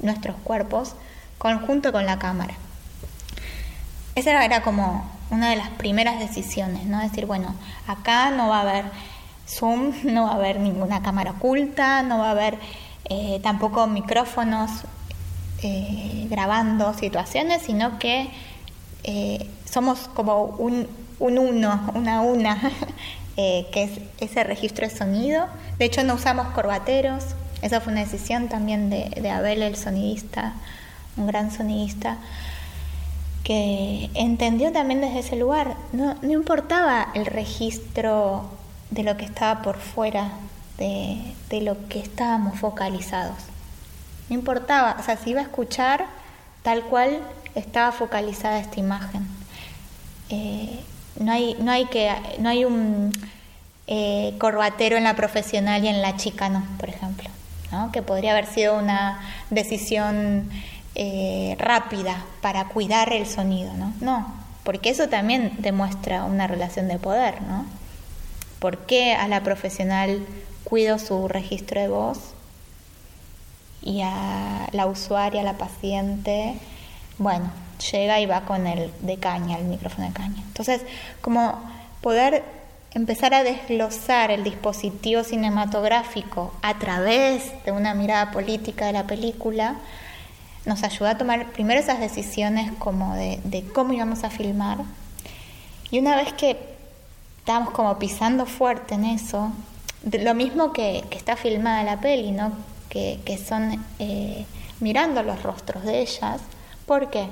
nuestros 0.00 0.36
cuerpos 0.42 0.96
conjunto 1.40 1.90
con 1.90 2.04
la 2.04 2.18
cámara. 2.18 2.54
Esa 4.14 4.44
era 4.44 4.62
como 4.62 5.10
una 5.30 5.48
de 5.48 5.56
las 5.56 5.70
primeras 5.70 6.18
decisiones, 6.18 6.84
¿no? 6.84 7.00
Decir, 7.00 7.24
bueno, 7.24 7.54
acá 7.86 8.30
no 8.30 8.48
va 8.48 8.58
a 8.58 8.60
haber 8.60 8.84
Zoom, 9.48 9.94
no 10.04 10.24
va 10.24 10.32
a 10.32 10.34
haber 10.34 10.60
ninguna 10.60 11.02
cámara 11.02 11.30
oculta, 11.30 12.02
no 12.02 12.18
va 12.18 12.28
a 12.28 12.30
haber 12.32 12.58
eh, 13.06 13.40
tampoco 13.42 13.86
micrófonos 13.86 14.70
eh, 15.62 16.26
grabando 16.28 16.92
situaciones, 16.92 17.62
sino 17.62 17.98
que 17.98 18.28
eh, 19.04 19.48
somos 19.64 20.10
como 20.14 20.44
un, 20.44 20.86
uno, 21.18 21.40
una 21.94 22.20
una, 22.20 22.60
que 23.36 23.82
es 23.82 23.92
ese 24.18 24.44
registro 24.44 24.86
de 24.86 24.94
sonido. 24.94 25.46
De 25.78 25.86
hecho, 25.86 26.04
no 26.04 26.16
usamos 26.16 26.48
corbateros, 26.48 27.24
esa 27.62 27.80
fue 27.80 27.94
una 27.94 28.02
decisión 28.02 28.48
también 28.48 28.90
de, 28.90 29.08
de 29.08 29.30
Abel, 29.30 29.62
el 29.62 29.76
sonidista, 29.76 30.52
un 31.16 31.26
gran 31.26 31.50
sonidista 31.50 32.18
que 33.44 34.10
entendió 34.14 34.72
también 34.72 35.00
desde 35.00 35.20
ese 35.20 35.36
lugar, 35.36 35.76
no, 35.92 36.14
no 36.22 36.32
importaba 36.32 37.08
el 37.14 37.26
registro 37.26 38.48
de 38.90 39.02
lo 39.02 39.16
que 39.16 39.24
estaba 39.24 39.62
por 39.62 39.78
fuera 39.78 40.30
de, 40.78 41.60
lo 41.60 41.88
que 41.88 42.00
estábamos 42.00 42.58
focalizados. 42.58 43.36
No 44.28 44.34
importaba, 44.34 44.96
o 44.98 45.02
sea, 45.02 45.16
se 45.16 45.30
iba 45.30 45.40
a 45.40 45.44
escuchar 45.44 46.06
tal 46.62 46.82
cual 46.84 47.18
estaba 47.54 47.92
focalizada 47.92 48.60
esta 48.60 48.80
imagen. 48.80 49.26
Eh, 50.30 50.80
no, 51.18 51.32
hay, 51.32 51.56
no, 51.60 51.70
hay 51.72 51.86
que, 51.86 52.10
no 52.38 52.48
hay 52.48 52.64
un 52.64 53.12
eh, 53.86 54.34
corbatero 54.38 54.96
en 54.96 55.04
la 55.04 55.16
profesional 55.16 55.84
y 55.84 55.88
en 55.88 56.00
la 56.00 56.16
chica, 56.16 56.48
no, 56.48 56.64
por 56.78 56.88
ejemplo, 56.88 57.28
¿no? 57.72 57.92
que 57.92 58.02
podría 58.02 58.32
haber 58.32 58.46
sido 58.46 58.78
una 58.78 59.20
decisión 59.50 60.48
eh, 61.02 61.56
rápida 61.58 62.26
para 62.42 62.66
cuidar 62.66 63.14
el 63.14 63.26
sonido, 63.26 63.72
¿no? 63.72 63.94
No, 64.02 64.34
porque 64.64 64.90
eso 64.90 65.08
también 65.08 65.54
demuestra 65.60 66.24
una 66.24 66.46
relación 66.46 66.88
de 66.88 66.98
poder, 66.98 67.40
¿no? 67.40 67.64
¿Por 68.58 68.80
qué 68.80 69.14
a 69.14 69.26
la 69.26 69.42
profesional 69.42 70.26
cuido 70.62 70.98
su 70.98 71.26
registro 71.26 71.80
de 71.80 71.88
voz 71.88 72.18
y 73.80 74.02
a 74.02 74.68
la 74.72 74.84
usuaria, 74.84 75.40
a 75.40 75.44
la 75.44 75.56
paciente, 75.56 76.56
bueno, 77.16 77.50
llega 77.90 78.20
y 78.20 78.26
va 78.26 78.42
con 78.42 78.66
el 78.66 78.92
de 79.00 79.16
caña, 79.16 79.56
el 79.56 79.64
micrófono 79.64 80.06
de 80.06 80.12
caña. 80.12 80.42
Entonces, 80.48 80.82
como 81.22 81.62
poder 82.02 82.44
empezar 82.92 83.32
a 83.32 83.42
desglosar 83.42 84.30
el 84.30 84.44
dispositivo 84.44 85.24
cinematográfico 85.24 86.52
a 86.60 86.78
través 86.78 87.52
de 87.64 87.72
una 87.72 87.94
mirada 87.94 88.32
política 88.32 88.84
de 88.84 88.92
la 88.92 89.06
película, 89.06 89.76
nos 90.66 90.82
ayuda 90.82 91.10
a 91.10 91.18
tomar 91.18 91.52
primero 91.52 91.80
esas 91.80 92.00
decisiones 92.00 92.72
como 92.78 93.14
de, 93.14 93.64
cómo 93.74 93.92
íbamos 93.92 94.24
a 94.24 94.30
filmar. 94.30 94.78
Y 95.90 95.98
una 95.98 96.16
vez 96.16 96.32
que 96.34 96.56
estábamos 97.38 97.72
como 97.72 97.98
pisando 97.98 98.46
fuerte 98.46 98.94
en 98.94 99.04
eso. 99.04 99.52
lo 100.04 100.34
mismo 100.34 100.72
que, 100.72 101.04
está 101.10 101.36
filmada 101.36 101.82
la 101.82 102.00
peli, 102.00 102.30
¿no? 102.30 102.52
Que, 102.88 103.40
son 103.46 103.84
eh, 103.98 104.44
mirando 104.80 105.22
los 105.22 105.42
rostros 105.42 105.84
de 105.84 106.00
ellas. 106.00 106.40
¿Por 106.86 107.10
qué? 107.10 107.28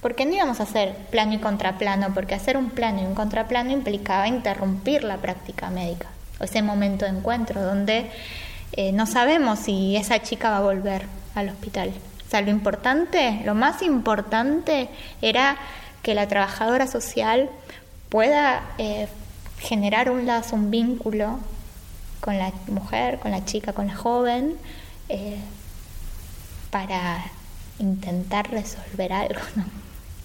Porque 0.00 0.24
no 0.24 0.34
íbamos 0.34 0.60
a 0.60 0.62
hacer 0.62 0.94
plano 1.10 1.34
y 1.34 1.38
contraplano, 1.38 2.14
porque 2.14 2.34
hacer 2.34 2.56
un 2.56 2.70
plano 2.70 3.02
y 3.02 3.04
un 3.04 3.14
contraplano 3.14 3.70
implicaba 3.70 4.28
interrumpir 4.28 5.04
la 5.04 5.18
práctica 5.18 5.68
médica, 5.68 6.08
o 6.40 6.44
ese 6.44 6.62
momento 6.62 7.04
de 7.04 7.10
encuentro 7.10 7.62
donde 7.62 8.10
eh, 8.72 8.92
no 8.92 9.04
sabemos 9.04 9.58
si 9.58 9.96
esa 9.96 10.22
chica 10.22 10.50
va 10.50 10.58
a 10.58 10.62
volver 10.62 11.04
al 11.34 11.50
hospital. 11.50 11.92
O 12.30 12.32
sea, 12.32 12.42
lo 12.42 12.50
importante, 12.50 13.42
lo 13.44 13.56
más 13.56 13.82
importante 13.82 14.88
era 15.20 15.56
que 16.00 16.14
la 16.14 16.28
trabajadora 16.28 16.86
social 16.86 17.50
pueda 18.08 18.62
eh, 18.78 19.08
generar 19.58 20.12
un 20.12 20.26
lazo, 20.26 20.54
un 20.54 20.70
vínculo 20.70 21.40
con 22.20 22.38
la 22.38 22.52
mujer, 22.68 23.18
con 23.18 23.32
la 23.32 23.44
chica, 23.44 23.72
con 23.72 23.88
la 23.88 23.96
joven, 23.96 24.54
eh, 25.08 25.40
para 26.70 27.24
intentar 27.80 28.48
resolver 28.48 29.12
algo, 29.12 29.40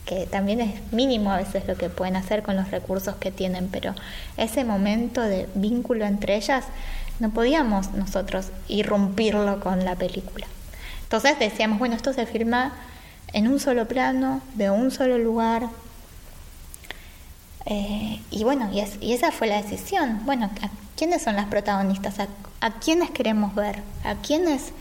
que 0.06 0.28
también 0.28 0.62
es 0.62 0.94
mínimo 0.94 1.32
a 1.32 1.38
veces 1.38 1.68
lo 1.68 1.76
que 1.76 1.90
pueden 1.90 2.18
hacer 2.18 2.44
con 2.44 2.56
los 2.56 2.70
recursos 2.70 3.16
que 3.16 3.32
tienen, 3.32 3.68
pero 3.70 3.96
ese 4.38 4.64
momento 4.64 5.22
de 5.22 5.50
vínculo 5.56 6.06
entre 6.06 6.36
ellas 6.36 6.66
no 7.20 7.32
podíamos 7.32 7.94
nosotros 7.94 8.50
irrumpirlo 8.68 9.60
con 9.60 9.84
la 9.84 9.96
película. 9.96 10.46
Entonces 11.16 11.40
decíamos, 11.40 11.80
bueno, 11.80 11.96
esto 11.96 12.12
se 12.12 12.26
filma 12.26 12.74
en 13.32 13.48
un 13.48 13.58
solo 13.58 13.88
plano, 13.88 14.42
de 14.56 14.70
un 14.70 14.92
solo 14.92 15.18
lugar, 15.18 15.70
eh, 17.66 18.20
y 18.32 18.44
bueno, 18.44 18.70
y, 18.74 19.14
esa 19.14 19.32
fue 19.32 19.48
la 19.48 19.62
decisión. 19.62 20.26
Bueno, 20.26 20.50
quiénes 20.98 21.22
son 21.22 21.38
las 21.38 21.46
protagonistas? 21.46 22.16
¿A, 22.60 22.72
quiénes 22.80 23.12
queremos 23.12 23.56
ver? 23.56 23.82
¿A 24.04 24.16
quiénes 24.16 24.74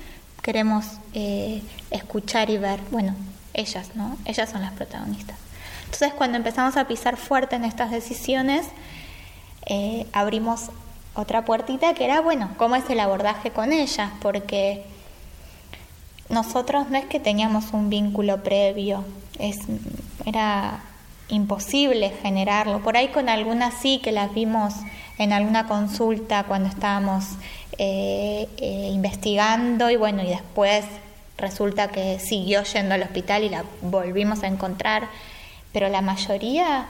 queremos 0.42 0.84
eh, 1.12 1.62
escuchar 1.92 2.50
y 2.50 2.58
ver? 2.58 2.80
Bueno, 2.90 3.14
ellas, 3.52 3.90
¿no? 3.94 4.18
Ellas 4.24 4.50
son 4.50 4.60
las 4.60 4.72
protagonistas. 4.72 5.36
Entonces, 5.84 6.14
cuando 6.14 6.36
empezamos 6.36 6.76
a 6.76 6.88
pisar 6.88 7.16
fuerte 7.16 7.54
en 7.54 7.64
estas 7.64 7.92
decisiones, 7.92 8.66
eh, 9.66 10.08
abrimos 10.12 10.70
otra 11.14 11.44
puertita 11.44 11.94
que 11.94 12.04
era, 12.04 12.20
bueno, 12.20 12.50
¿cómo 12.56 12.74
es 12.74 12.90
el 12.90 12.98
abordaje 12.98 13.52
con 13.52 13.72
ellas? 13.72 14.10
Porque 14.20 14.84
nosotros 16.28 16.90
no 16.90 16.98
es 16.98 17.04
que 17.04 17.20
teníamos 17.20 17.72
un 17.72 17.90
vínculo 17.90 18.42
previo, 18.42 19.04
es, 19.38 19.58
era 20.24 20.82
imposible 21.28 22.10
generarlo. 22.22 22.80
Por 22.80 22.96
ahí 22.96 23.08
con 23.08 23.28
algunas 23.28 23.74
sí 23.74 24.00
que 24.02 24.12
las 24.12 24.32
vimos 24.34 24.74
en 25.18 25.32
alguna 25.32 25.66
consulta 25.66 26.44
cuando 26.44 26.68
estábamos 26.68 27.24
eh, 27.78 28.48
eh, 28.58 28.90
investigando 28.92 29.90
y 29.90 29.96
bueno, 29.96 30.22
y 30.22 30.28
después 30.28 30.84
resulta 31.36 31.88
que 31.88 32.18
siguió 32.18 32.62
yendo 32.62 32.94
al 32.94 33.02
hospital 33.02 33.44
y 33.44 33.48
la 33.48 33.64
volvimos 33.82 34.42
a 34.42 34.46
encontrar, 34.46 35.08
pero 35.72 35.88
la 35.88 36.00
mayoría 36.00 36.86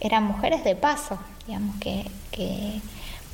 eran 0.00 0.24
mujeres 0.24 0.64
de 0.64 0.74
paso, 0.74 1.18
digamos 1.46 1.76
que, 1.76 2.04
que 2.30 2.80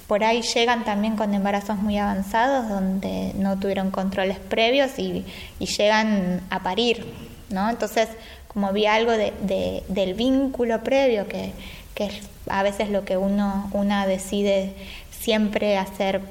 por 0.09 0.25
ahí 0.25 0.41
llegan 0.41 0.85
también 0.85 1.17
con 1.17 1.35
embarazos 1.35 1.77
muy 1.77 1.99
avanzados 1.99 2.69
donde 2.69 3.33
no 3.37 3.59
tuvieron 3.59 3.91
controles 3.91 4.39
previos 4.39 4.99
y, 4.99 5.25
llegan 5.61 6.41
a 6.51 6.63
parir, 6.63 7.07
¿no? 7.51 7.69
Entonces 7.69 8.09
como 8.49 8.67
había 8.67 8.95
algo 8.95 9.13
de, 9.13 9.85
del 9.87 10.15
vínculo 10.15 10.83
previo, 10.83 11.29
que, 11.29 11.53
es 11.97 12.15
a 12.49 12.63
veces 12.63 12.91
lo 12.91 13.05
que 13.05 13.17
uno 13.17 13.69
una 13.73 14.07
decide 14.07 14.73
siempre 15.11 15.77
hacer 15.77 16.23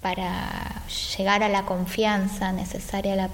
para 0.00 0.82
llegar 1.16 1.42
a 1.42 1.48
la 1.48 1.66
confianza 1.66 2.52
necesaria 2.52 3.30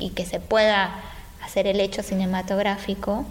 y, 0.00 0.10
que 0.10 0.26
se 0.26 0.40
pueda 0.40 1.00
hacer 1.42 1.66
el 1.68 1.80
hecho 1.80 2.02
cinematográfico, 2.02 3.24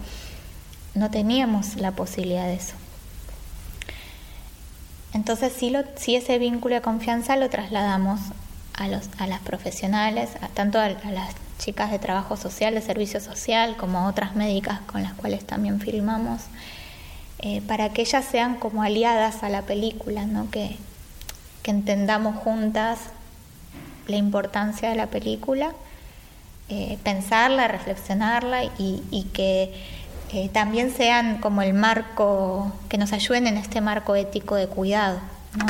no 0.94 1.10
teníamos 1.10 1.76
la 1.76 1.90
posibilidad 1.90 2.46
de 2.46 2.54
eso. 2.54 2.74
Entonces 5.14 5.52
sí, 5.56 5.70
lo, 5.70 5.84
ese 6.06 6.38
vínculo 6.38 6.74
de 6.74 6.80
confianza 6.82 7.36
lo 7.36 7.48
trasladamos 7.48 8.20
a, 8.74 8.88
los, 8.88 9.08
a 9.18 9.26
las 9.26 9.40
profesionales, 9.40 10.30
tanto 10.54 10.78
a, 10.78 10.84
a 10.84 11.10
las 11.10 11.34
chicas 11.58 11.90
de 11.90 11.98
trabajo 11.98 12.36
social, 12.36 12.74
de 12.74 12.82
servicio 12.82 13.20
social, 13.20 13.76
como 13.76 14.06
otras 14.06 14.36
médicas 14.36 14.80
con 14.80 15.02
las 15.02 15.14
cuales 15.14 15.46
también 15.46 15.80
filmamos, 15.80 16.42
eh, 17.38 17.62
para 17.66 17.90
que 17.90 18.02
ellas 18.02 18.24
sean 18.24 18.56
como 18.56 18.82
aliadas 18.82 19.42
a 19.42 19.48
la 19.48 19.62
película, 19.62 20.26
¿no? 20.26 20.50
que, 20.50 20.76
entendamos 21.64 22.36
juntas 22.36 22.98
la 24.06 24.16
importancia 24.16 24.90
de 24.90 24.96
la 24.96 25.06
película, 25.06 25.72
eh, 26.68 26.98
pensarla, 27.02 27.68
reflexionarla 27.68 28.64
y, 28.78 29.26
que 29.32 29.72
eh, 30.34 30.50
también 30.52 30.90
sean 30.90 31.38
como 31.38 31.62
el 31.62 31.74
marco, 31.74 32.72
que 32.88 32.98
nos 32.98 33.12
ayuden 33.12 33.46
en 33.46 33.56
este 33.56 33.80
marco 33.80 34.16
ético 34.16 34.56
de 34.56 34.66
cuidado. 34.66 35.20
¿no? 35.56 35.66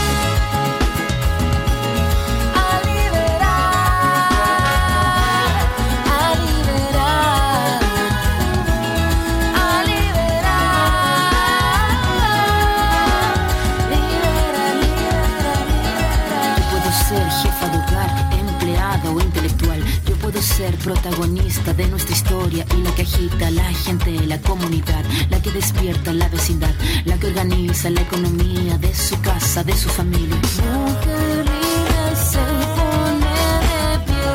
Ser 20.61 20.77
protagonista 20.77 21.73
de 21.73 21.87
nuestra 21.87 22.13
historia 22.15 22.63
y 22.77 22.83
la 22.83 22.93
que 22.93 23.01
agita 23.01 23.49
la 23.49 23.63
gente, 23.73 24.11
la 24.27 24.39
comunidad, 24.41 25.03
la 25.31 25.41
que 25.41 25.49
despierta 25.49 26.13
la 26.13 26.29
vecindad, 26.29 26.75
la 27.05 27.17
que 27.17 27.27
organiza 27.27 27.89
la 27.89 28.01
economía 28.01 28.77
de 28.77 28.93
su 28.93 29.19
casa, 29.21 29.63
de 29.63 29.75
su 29.75 29.89
familia. 29.89 30.35
Mujer 30.35 31.45
libre 31.51 32.15
se 32.31 32.45
pone 32.77 33.37
de 33.71 33.85
pie 34.07 34.33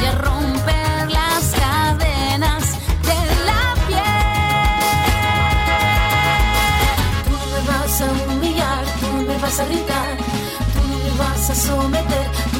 y 0.00 0.04
a 0.06 0.12
romper 0.26 1.10
las 1.18 1.44
cadenas 1.62 2.64
de 3.08 3.20
la 3.48 3.62
piel. 3.88 4.28
Tú 7.26 7.34
no 7.40 7.46
me 7.52 7.60
vas 7.68 8.00
a 8.00 8.06
humillar, 8.32 8.82
tú 9.00 9.06
no 9.16 9.22
me 9.30 9.36
vas 9.36 9.60
a 9.60 9.64
gritar, 9.66 10.16
tú 10.72 10.80
no 10.88 10.96
me 11.04 11.10
vas 11.18 11.50
a 11.50 11.54
someter, 11.54 12.26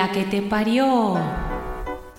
La 0.00 0.12
que 0.12 0.24
te 0.24 0.40
parió. 0.40 1.18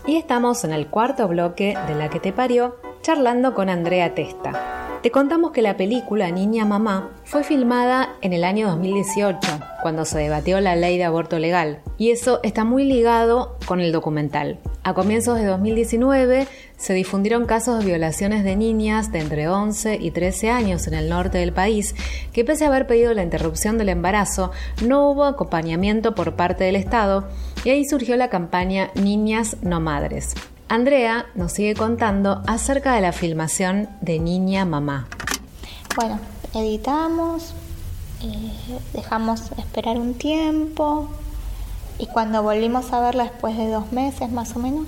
Y 0.06 0.18
estamos 0.18 0.64
en 0.64 0.72
el 0.72 0.86
cuarto 0.86 1.28
bloque 1.28 1.76
de 1.88 1.96
La 1.96 2.12
que 2.12 2.20
te 2.20 2.32
parió, 2.32 2.76
charlando 3.02 3.56
con 3.56 3.70
Andrea 3.70 4.14
Testa. 4.14 5.00
Te 5.02 5.10
contamos 5.10 5.50
que 5.50 5.64
la 5.64 5.78
película 5.78 6.30
Niña 6.30 6.64
Mamá 6.64 7.10
fue 7.24 7.44
filmada 7.44 8.10
en 8.22 8.34
el 8.34 8.44
año 8.44 8.68
2018, 8.68 9.40
cuando 9.82 10.06
se 10.06 10.20
debatió 10.20 10.62
la 10.62 10.76
ley 10.76 11.00
de 11.00 11.06
aborto 11.06 11.40
legal, 11.40 11.80
y 11.98 12.12
eso 12.12 12.40
está 12.44 12.66
muy 12.66 12.84
ligado 12.86 13.58
con 13.66 13.80
el 13.80 13.92
documental. 13.92 14.60
A 14.84 14.94
comienzos 14.94 15.40
de 15.40 15.46
2019 15.46 16.48
se 16.78 16.94
difundieron 16.94 17.48
casos 17.48 17.80
de 17.80 17.86
violaciones 17.86 18.44
de 18.44 18.56
niñas 18.56 19.12
de 19.12 19.20
entre 19.20 19.48
11 19.48 19.98
y 20.00 20.12
13 20.12 20.50
años 20.52 20.86
en 20.86 20.94
el 20.94 21.10
norte 21.10 21.40
del 21.40 21.52
país, 21.52 21.96
que 22.32 22.46
pese 22.46 22.66
a 22.66 22.68
haber 22.68 22.86
pedido 22.86 23.14
la 23.16 23.24
interrupción 23.24 23.80
del 23.80 23.90
embarazo, 23.90 24.52
no 24.84 25.10
hubo 25.10 25.26
acompañamiento 25.26 26.14
por 26.14 26.36
parte 26.36 26.64
del 26.64 26.76
Estado, 26.76 27.28
y 27.64 27.70
ahí 27.70 27.86
surgió 27.86 28.16
la 28.16 28.30
campaña 28.30 28.92
Niñas 28.96 29.58
no 29.62 29.80
Madres. 29.80 30.34
Andrea 30.68 31.26
nos 31.36 31.52
sigue 31.52 31.76
contando 31.76 32.42
acerca 32.48 32.94
de 32.94 33.02
la 33.02 33.12
filmación 33.12 33.90
de 34.02 34.20
Niña 34.20 34.66
Mamá. 34.66 35.08
Bueno, 35.96 36.20
editamos, 36.54 37.54
eh, 38.24 38.80
dejamos 38.94 39.52
esperar 39.58 39.98
un 39.98 40.14
tiempo 40.14 41.10
y 42.00 42.08
cuando 42.08 42.42
volvimos 42.42 42.94
a 42.94 43.02
verla 43.02 43.24
después 43.24 43.58
de 43.58 43.70
dos 43.70 43.92
meses 43.92 44.32
más 44.32 44.56
o 44.56 44.60
menos, 44.60 44.88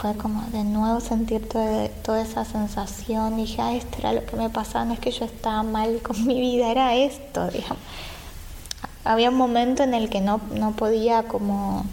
fue 0.00 0.14
como 0.16 0.42
de 0.50 0.64
nuevo 0.64 1.00
sentir 1.00 1.48
toda, 1.48 2.20
esa 2.22 2.44
sensación. 2.44 3.36
Dije, 3.36 3.60
ah, 3.60 3.74
esto 3.74 3.98
era 3.98 4.12
lo 4.12 4.24
que 4.24 4.36
me 4.36 4.50
pasaba, 4.50 4.84
no 4.84 4.94
es 4.94 5.00
que 5.00 5.10
yo 5.10 5.24
estaba 5.24 5.62
mal 5.62 6.00
con 6.02 6.26
mi 6.26 6.40
vida, 6.40 6.70
era 6.70 6.94
esto, 6.94 7.48
digamos. 7.48 7.78
Había 9.04 9.30
un 9.30 9.36
momento 9.36 9.82
en 9.82 9.94
el 9.94 10.08
que 10.08 10.20
no, 10.20 10.40
no 10.52 10.72
podía 10.72 11.24
como 11.24 11.84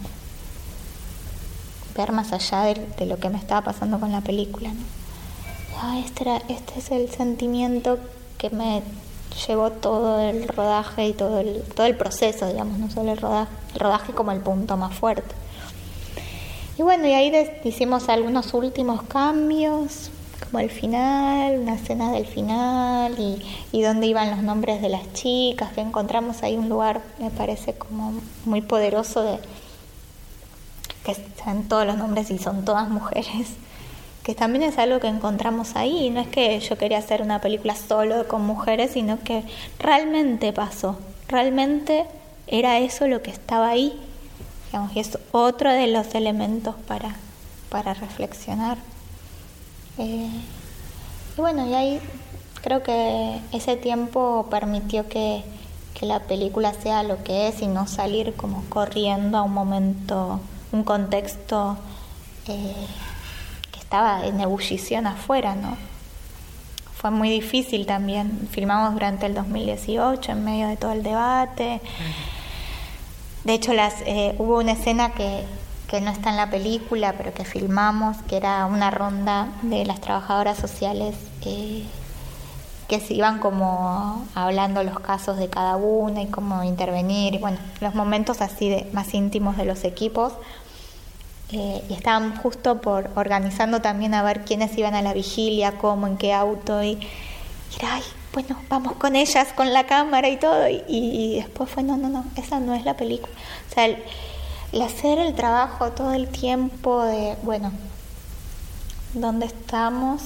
ver 1.94 2.12
más 2.12 2.32
allá 2.32 2.62
de, 2.62 3.06
lo 3.06 3.18
que 3.18 3.28
me 3.28 3.38
estaba 3.38 3.60
pasando 3.62 4.00
con 4.00 4.12
la 4.12 4.22
película. 4.22 4.70
¿no? 4.70 4.80
Ah, 5.80 5.98
este, 5.98 6.22
era, 6.22 6.36
este 6.48 6.78
es 6.78 6.90
el 6.90 7.10
sentimiento 7.10 7.98
que 8.38 8.50
me 8.50 8.82
llevó 9.46 9.70
todo 9.70 10.20
el 10.20 10.48
rodaje 10.48 11.06
y 11.08 11.12
todo 11.12 11.40
el, 11.40 11.62
todo 11.74 11.86
el 11.86 11.96
proceso, 11.96 12.46
digamos, 12.46 12.78
no 12.78 12.90
solo 12.90 13.12
el 13.12 13.18
rodaje, 13.18 13.52
el 13.74 13.80
rodaje 13.80 14.12
como 14.12 14.32
el 14.32 14.40
punto 14.40 14.76
más 14.76 14.94
fuerte. 14.94 15.34
Y 16.78 16.82
bueno, 16.82 17.06
y 17.06 17.12
ahí 17.12 17.32
hicimos 17.64 18.08
algunos 18.08 18.54
últimos 18.54 19.02
cambios, 19.02 20.10
como 20.44 20.58
el 20.58 20.70
final, 20.70 21.58
una 21.58 21.74
escena 21.74 22.12
del 22.12 22.26
final 22.26 23.18
y, 23.18 23.42
y 23.72 23.82
dónde 23.82 24.06
iban 24.06 24.30
los 24.30 24.42
nombres 24.42 24.82
de 24.82 24.88
las 24.88 25.12
chicas, 25.12 25.72
que 25.72 25.80
encontramos 25.80 26.42
ahí 26.42 26.56
un 26.56 26.68
lugar, 26.68 27.00
me 27.18 27.30
parece 27.30 27.74
como 27.74 28.14
muy 28.44 28.60
poderoso 28.60 29.22
de 29.22 29.38
que 31.04 31.12
están 31.12 31.64
todos 31.64 31.86
los 31.86 31.96
nombres 31.96 32.30
y 32.30 32.38
son 32.38 32.64
todas 32.64 32.88
mujeres, 32.88 33.48
que 34.22 34.34
también 34.34 34.62
es 34.62 34.78
algo 34.78 35.00
que 35.00 35.08
encontramos 35.08 35.76
ahí, 35.76 36.10
no 36.10 36.20
es 36.20 36.28
que 36.28 36.58
yo 36.60 36.76
quería 36.78 36.98
hacer 36.98 37.22
una 37.22 37.40
película 37.40 37.74
solo 37.74 38.28
con 38.28 38.44
mujeres, 38.44 38.92
sino 38.92 39.18
que 39.20 39.44
realmente 39.78 40.52
pasó, 40.52 40.98
realmente 41.28 42.06
era 42.46 42.78
eso 42.78 43.06
lo 43.06 43.22
que 43.22 43.30
estaba 43.30 43.68
ahí 43.68 43.98
y 44.94 44.98
es 44.98 45.18
otro 45.32 45.70
de 45.70 45.86
los 45.86 46.14
elementos 46.14 46.74
para, 46.86 47.14
para 47.68 47.92
reflexionar. 47.94 48.78
Eh, 49.98 50.28
y 51.36 51.40
bueno, 51.40 51.66
y 51.66 51.74
ahí 51.74 52.00
creo 52.62 52.82
que 52.82 53.40
ese 53.52 53.76
tiempo 53.76 54.46
permitió 54.50 55.08
que, 55.08 55.44
la 56.02 56.18
película 56.18 56.74
sea 56.74 57.04
lo 57.04 57.22
que 57.22 57.46
es 57.46 57.62
y 57.62 57.68
no 57.68 57.86
salir 57.86 58.34
como 58.34 58.64
corriendo 58.68 59.38
a 59.38 59.42
un 59.42 59.54
momento, 59.54 60.40
un 60.72 60.82
contexto 60.82 61.76
eh, 62.48 62.74
que 63.70 63.78
estaba 63.78 64.26
en 64.26 64.40
ebullición 64.40 65.06
afuera, 65.06 65.54
¿no? 65.54 65.76
Fue 66.96 67.12
muy 67.12 67.30
difícil 67.30 67.86
también. 67.86 68.48
Filmamos 68.50 68.94
durante 68.94 69.26
el 69.26 69.34
2018 69.34 70.32
en 70.32 70.44
medio 70.44 70.66
de 70.66 70.76
todo 70.76 70.90
el 70.90 71.04
debate. 71.04 71.80
De 73.44 73.54
hecho, 73.54 73.72
las, 73.72 73.94
eh, 74.04 74.34
hubo 74.38 74.58
una 74.58 74.72
escena 74.72 75.12
que, 75.12 75.44
que 75.92 76.00
no 76.00 76.10
está 76.10 76.30
en 76.30 76.38
la 76.38 76.48
película, 76.48 77.12
pero 77.18 77.34
que 77.34 77.44
filmamos, 77.44 78.16
que 78.26 78.38
era 78.38 78.64
una 78.64 78.90
ronda 78.90 79.48
de 79.60 79.84
las 79.84 80.00
trabajadoras 80.00 80.56
sociales 80.56 81.14
eh, 81.44 81.84
que 82.88 82.98
se 82.98 83.12
iban 83.12 83.40
como 83.40 84.26
hablando 84.34 84.82
los 84.84 84.98
casos 85.00 85.36
de 85.36 85.48
cada 85.48 85.76
una 85.76 86.22
y 86.22 86.28
cómo 86.28 86.64
intervenir, 86.64 87.40
bueno, 87.40 87.58
los 87.82 87.94
momentos 87.94 88.40
así 88.40 88.70
de 88.70 88.88
más 88.94 89.12
íntimos 89.12 89.58
de 89.58 89.66
los 89.66 89.84
equipos. 89.84 90.32
Eh, 91.50 91.84
y 91.86 91.92
estaban 91.92 92.36
justo 92.38 92.80
por 92.80 93.10
organizando 93.14 93.82
también 93.82 94.14
a 94.14 94.22
ver 94.22 94.46
quiénes 94.46 94.74
iban 94.78 94.94
a 94.94 95.02
la 95.02 95.12
vigilia, 95.12 95.76
cómo, 95.76 96.06
en 96.06 96.16
qué 96.16 96.32
auto, 96.32 96.82
y, 96.82 96.98
era, 97.78 97.96
ay, 97.96 98.02
bueno, 98.32 98.56
vamos 98.70 98.94
con 98.94 99.14
ellas, 99.14 99.48
con 99.52 99.74
la 99.74 99.84
cámara 99.84 100.30
y 100.30 100.38
todo, 100.38 100.68
y, 100.70 101.34
después 101.36 101.68
fue, 101.68 101.82
no, 101.82 101.98
no, 101.98 102.08
no, 102.08 102.24
esa 102.36 102.60
no 102.60 102.72
es 102.72 102.86
la 102.86 102.96
película. 102.96 103.34
O 103.70 103.74
sea, 103.74 103.84
el 103.84 104.02
hacer 104.80 105.18
el 105.18 105.34
trabajo 105.34 105.90
todo 105.90 106.14
el 106.14 106.28
tiempo 106.28 107.02
de, 107.02 107.36
bueno, 107.42 107.72
¿dónde 109.12 109.46
estamos? 109.46 110.22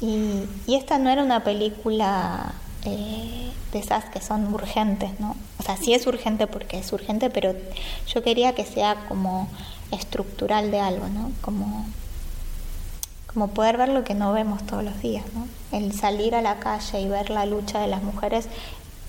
Y, 0.00 0.44
esta 0.66 0.98
no 0.98 1.10
era 1.10 1.22
una 1.22 1.44
película 1.44 2.54
eh, 2.84 3.50
de 3.72 3.78
esas 3.78 4.06
que 4.06 4.20
son 4.20 4.52
urgentes, 4.52 5.18
¿no? 5.20 5.36
O 5.58 5.62
sea, 5.62 5.76
sí 5.76 5.92
es 5.92 6.06
urgente 6.06 6.46
porque 6.46 6.78
es 6.78 6.92
urgente, 6.92 7.30
pero 7.30 7.54
yo 8.06 8.22
quería 8.22 8.54
que 8.54 8.64
sea 8.64 9.06
como 9.08 9.48
estructural 9.90 10.70
de 10.70 10.80
algo, 10.80 11.08
¿no? 11.08 11.30
Como, 11.42 11.86
como 13.32 13.48
poder 13.48 13.76
ver 13.76 13.90
lo 13.90 14.04
que 14.04 14.14
no 14.14 14.32
vemos 14.32 14.64
todos 14.66 14.84
los 14.84 15.00
días, 15.00 15.24
¿no? 15.34 15.46
El 15.76 15.92
salir 15.92 16.34
a 16.34 16.42
la 16.42 16.58
calle 16.58 17.00
y 17.00 17.08
ver 17.08 17.30
la 17.30 17.46
lucha 17.46 17.78
de 17.80 17.88
las 17.88 18.02
mujeres 18.02 18.48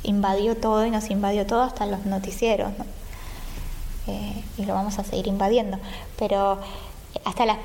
invadió 0.04 0.56
todo 0.56 0.86
y 0.86 0.92
nos 0.92 1.10
invadió 1.10 1.46
todo 1.46 1.64
hasta 1.64 1.86
los 1.86 2.06
noticieros, 2.06 2.72
¿no? 2.78 2.86
Eh, 4.08 4.44
y 4.58 4.66
lo 4.66 4.74
vamos 4.74 5.00
a 5.00 5.04
seguir 5.04 5.28
invadiendo. 5.28 5.78
Pero 6.18 6.60
hasta 7.24 7.46
la, 7.46 7.58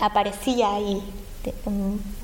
aparecía 0.00 0.74
ahí 0.74 1.02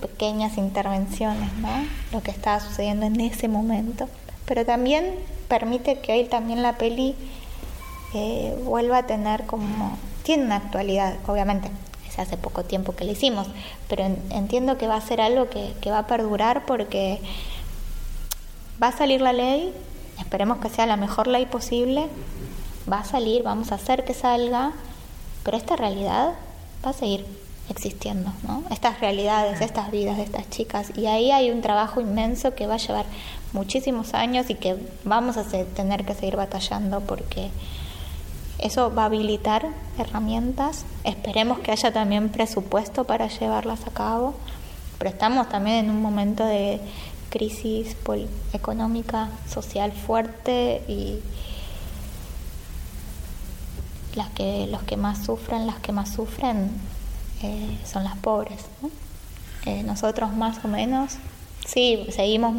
pequeñas 0.01 0.59
intervenciones, 0.59 1.53
¿no? 1.55 1.69
Lo 2.13 2.23
que 2.23 2.31
estaba 2.31 2.61
sucediendo 2.61 3.07
en 3.07 3.21
ese 3.21 3.49
momento. 3.49 4.09
Pero 4.47 4.65
también 4.65 5.15
permite 5.49 6.01
que 6.01 6.13
hoy 6.13 6.25
también 6.25 6.63
la 6.63 6.77
peli 6.77 7.15
eh, 8.15 8.59
vuelva 8.65 8.99
a 8.99 9.07
tener 9.07 9.47
como... 9.47 9.97
Tiene 10.25 10.45
una 10.45 10.57
actualidad, 10.57 11.17
obviamente, 11.27 11.71
es 12.09 12.19
hace 12.19 12.37
poco 12.37 12.65
tiempo 12.65 12.95
que 12.95 13.05
la 13.05 13.13
hicimos, 13.13 13.49
pero 13.89 14.05
entiendo 14.31 14.79
que 14.79 14.87
va 14.87 14.97
a 14.97 15.01
ser 15.01 15.21
algo 15.21 15.49
que, 15.49 15.75
que 15.81 15.91
va 15.91 15.99
a 15.99 16.07
perdurar 16.07 16.65
porque 16.65 17.21
va 18.81 18.89
a 18.89 18.93
salir 18.93 19.21
la 19.21 19.33
ley, 19.33 19.75
esperemos 20.19 20.59
que 20.59 20.69
sea 20.69 20.87
la 20.87 20.97
mejor 20.97 21.27
ley 21.27 21.47
posible, 21.47 22.07
va 22.91 23.01
a 23.01 23.05
salir, 23.05 23.43
vamos 23.43 23.73
a 23.73 23.77
hacer 23.77 24.05
que 24.05 24.15
salga, 24.15 24.73
pero 25.45 25.57
esta 25.57 25.77
realidad 25.77 26.35
va 26.85 26.91
a 26.91 26.93
seguir 26.93 27.27
existiendo, 27.69 28.33
¿no? 28.47 28.65
Estas 28.71 29.01
realidades, 29.01 29.61
estas 29.61 29.91
vidas 29.91 30.17
de 30.17 30.25
estas 30.25 30.49
chicas. 30.51 30.93
Y 30.97 31.07
ahí 31.07 31.31
hay 31.31 31.51
un 31.51 31.63
trabajo 31.63 32.01
inmenso 32.01 32.55
que 32.55 32.67
va 32.67 32.75
a 32.75 32.79
llevar 32.79 33.07
muchísimos 33.53 34.15
años 34.15 34.51
y 34.51 34.55
que 34.55 34.77
vamos 35.05 35.37
a 35.37 35.45
tener 35.45 36.05
que 36.05 36.15
seguir 36.15 36.37
batallando 36.37 37.01
porque 37.01 37.51
eso 38.59 38.95
va 38.95 39.03
a 39.03 39.07
habilitar 39.07 39.67
herramientas. 39.99 40.85
Esperemos 41.05 41.61
que 41.61 41.73
haya 41.73 41.93
también 41.93 42.29
presupuesto 42.29 43.05
para 43.05 43.29
llevarlas 43.29 43.87
a 43.87 43.91
cabo. 43.91 44.35
Pero 44.99 45.11
estamos 45.11 45.49
también 45.49 45.77
en 45.87 45.91
un 45.91 46.01
momento 46.01 46.45
de 46.45 46.81
crisis 47.31 47.97
económica, 48.53 49.31
social 49.49 49.91
fuerte 49.93 50.83
y, 50.87 51.19
las 54.15 54.31
que, 54.31 54.67
los 54.69 54.83
que 54.83 54.97
más 54.97 55.25
sufren, 55.25 55.67
las 55.67 55.77
que 55.77 55.93
más 55.93 56.13
sufren 56.13 56.71
eh, 57.43 57.79
son 57.85 58.05
las 58.05 58.17
pobres. 58.17 58.65
Eh, 59.67 59.83
nosotros 59.85 60.33
más 60.33 60.65
o 60.65 60.69
menos, 60.69 61.15
sí, 61.67 62.07
seguimos 62.11 62.55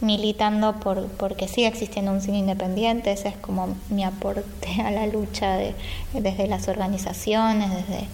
militando 0.00 0.74
por 0.74 1.08
porque 1.08 1.48
sigue 1.48 1.66
existiendo 1.66 2.12
un 2.12 2.20
cine 2.20 2.38
independiente, 2.38 3.12
ese 3.12 3.28
es 3.28 3.36
como 3.36 3.76
mi 3.90 4.04
aporte 4.04 4.80
a 4.82 4.90
la 4.90 5.06
lucha 5.06 5.56
de, 5.56 5.74
desde 6.14 6.46
las 6.46 6.68
organizaciones, 6.68 7.70
desde 7.70 8.06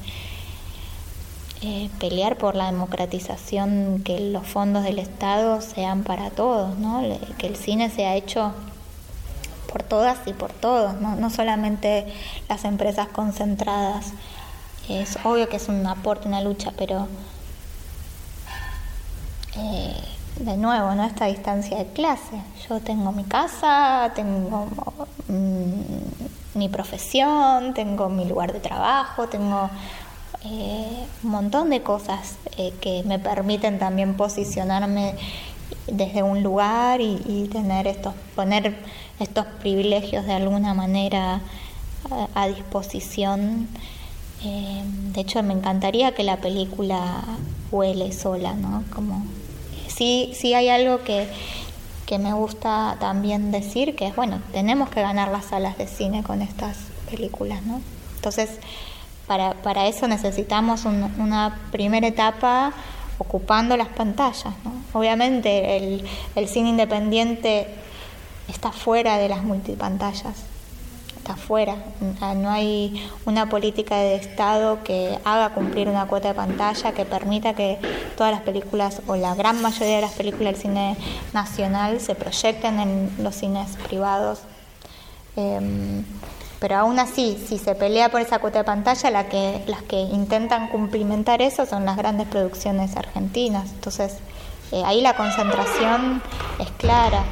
eh, 1.62 1.88
pelear 1.98 2.36
por 2.36 2.56
la 2.56 2.66
democratización, 2.66 4.02
que 4.04 4.20
los 4.20 4.46
fondos 4.46 4.84
del 4.84 4.98
Estado 4.98 5.60
sean 5.60 6.02
para 6.02 6.30
todos, 6.30 6.78
¿no? 6.78 7.02
que 7.38 7.46
el 7.46 7.56
cine 7.56 7.88
sea 7.90 8.16
hecho 8.16 8.52
por 9.74 9.82
todas 9.82 10.18
y 10.26 10.32
por 10.32 10.52
todos, 10.52 10.94
no, 11.00 11.30
solamente 11.30 12.06
las 12.48 12.64
empresas 12.64 13.08
concentradas. 13.08 14.12
Es 14.88 15.18
obvio 15.24 15.48
que 15.48 15.56
es 15.56 15.68
un 15.68 15.84
aporte, 15.84 16.28
una 16.28 16.40
lucha, 16.40 16.72
pero 16.78 17.08
eh, 19.56 19.96
de 20.38 20.56
nuevo, 20.56 20.94
¿no? 20.94 21.04
Esta 21.04 21.24
distancia 21.24 21.76
de 21.76 21.86
clase. 21.86 22.40
Yo 22.68 22.78
tengo 22.78 23.10
mi 23.10 23.24
casa, 23.24 24.12
tengo 24.14 24.68
mm, 25.26 26.56
mi 26.56 26.68
profesión, 26.68 27.74
tengo 27.74 28.08
mi 28.08 28.26
lugar 28.26 28.52
de 28.52 28.60
trabajo, 28.60 29.26
tengo 29.26 29.70
eh, 30.44 31.04
un 31.24 31.30
montón 31.30 31.70
de 31.70 31.82
cosas 31.82 32.36
eh, 32.58 32.72
que 32.80 33.02
me 33.06 33.18
permiten 33.18 33.80
también 33.80 34.16
posicionarme 34.16 35.16
desde 35.88 36.22
un 36.22 36.44
lugar 36.44 37.00
y, 37.00 37.20
y 37.26 37.48
tener 37.48 37.88
estos, 37.88 38.14
poner 38.36 38.76
estos 39.20 39.46
privilegios 39.60 40.26
de 40.26 40.32
alguna 40.32 40.74
manera 40.74 41.40
a, 42.34 42.48
disposición. 42.48 43.68
Eh, 44.44 44.82
de 45.12 45.20
hecho, 45.20 45.42
me 45.42 45.54
encantaría 45.54 46.14
que 46.14 46.22
la 46.22 46.36
película 46.36 47.22
huele 47.70 48.12
sola, 48.12 48.54
¿no? 48.54 48.84
Como 48.94 49.24
sí, 49.88 50.32
sí 50.34 50.54
hay 50.54 50.68
algo 50.68 51.02
que, 51.02 51.28
que 52.06 52.18
me 52.18 52.32
gusta 52.32 52.96
también 53.00 53.52
decir, 53.52 53.96
que 53.96 54.06
es, 54.06 54.16
bueno, 54.16 54.40
tenemos 54.52 54.90
que 54.90 55.00
ganar 55.00 55.28
las 55.28 55.46
salas 55.46 55.78
de 55.78 55.86
cine 55.86 56.22
con 56.22 56.42
estas 56.42 56.76
películas, 57.10 57.62
¿no? 57.62 57.80
Entonces, 58.16 58.50
para, 59.26 59.54
para 59.54 59.86
eso 59.86 60.06
necesitamos 60.08 60.84
una 60.84 61.58
primera 61.72 62.06
etapa 62.06 62.72
ocupando 63.18 63.76
las 63.76 63.88
pantallas, 63.88 64.54
¿no? 64.64 64.72
Obviamente 64.92 65.76
el, 65.76 66.04
el 66.34 66.48
cine 66.48 66.70
independiente 66.70 67.68
está 68.48 68.72
fuera 68.72 69.18
de 69.18 69.28
las 69.28 69.42
multipantallas, 69.42 70.34
está 71.16 71.36
fuera. 71.36 71.76
No 72.36 72.50
hay 72.50 73.10
una 73.24 73.48
política 73.48 73.96
de 73.96 74.16
Estado 74.16 74.82
que 74.84 75.18
haga 75.24 75.50
cumplir 75.50 75.88
una 75.88 76.06
cuota 76.06 76.28
de 76.28 76.34
pantalla 76.34 76.92
que 76.92 77.04
permita 77.04 77.54
que 77.54 77.78
todas 78.16 78.32
las 78.32 78.42
películas 78.42 79.00
o 79.06 79.16
la 79.16 79.34
gran 79.34 79.62
mayoría 79.62 79.96
de 79.96 80.02
las 80.02 80.12
películas 80.12 80.52
del 80.52 80.62
cine 80.62 80.96
nacional 81.32 82.00
se 82.00 82.14
proyecten 82.14 82.78
en 82.78 83.10
los 83.20 83.34
cines 83.34 83.76
privados. 83.88 84.40
Em, 85.36 86.04
pero 86.60 86.76
aún 86.76 86.98
así, 86.98 87.42
si 87.48 87.58
se 87.58 87.74
pelea 87.74 88.10
por 88.10 88.20
esa 88.20 88.38
cuota 88.38 88.58
de 88.58 88.64
pantalla, 88.64 89.10
la 89.10 89.28
que, 89.28 89.62
las 89.66 89.82
que 89.82 90.00
intentan 90.00 90.68
cumplimentar 90.68 91.42
eso 91.42 91.66
son 91.66 91.84
las 91.84 91.96
grandes 91.96 92.26
producciones 92.28 92.96
argentinas. 92.96 93.70
Entonces, 93.72 94.18
eh, 94.72 94.82
ahí 94.84 95.00
la 95.00 95.14
concentración 95.14 96.22
es 96.58 96.70
clara 96.72 97.24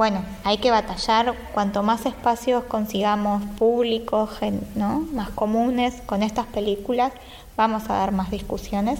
bueno, 0.00 0.24
hay 0.44 0.56
que 0.56 0.70
batallar 0.70 1.34
cuanto 1.52 1.82
más 1.82 2.06
espacios 2.06 2.64
consigamos 2.64 3.42
públicos, 3.58 4.30
¿no? 4.74 5.00
más 5.12 5.28
comunes 5.28 5.92
con 6.06 6.22
estas 6.22 6.46
películas, 6.46 7.12
vamos 7.54 7.82
a 7.90 7.96
dar 7.96 8.10
más 8.10 8.30
discusiones 8.30 8.98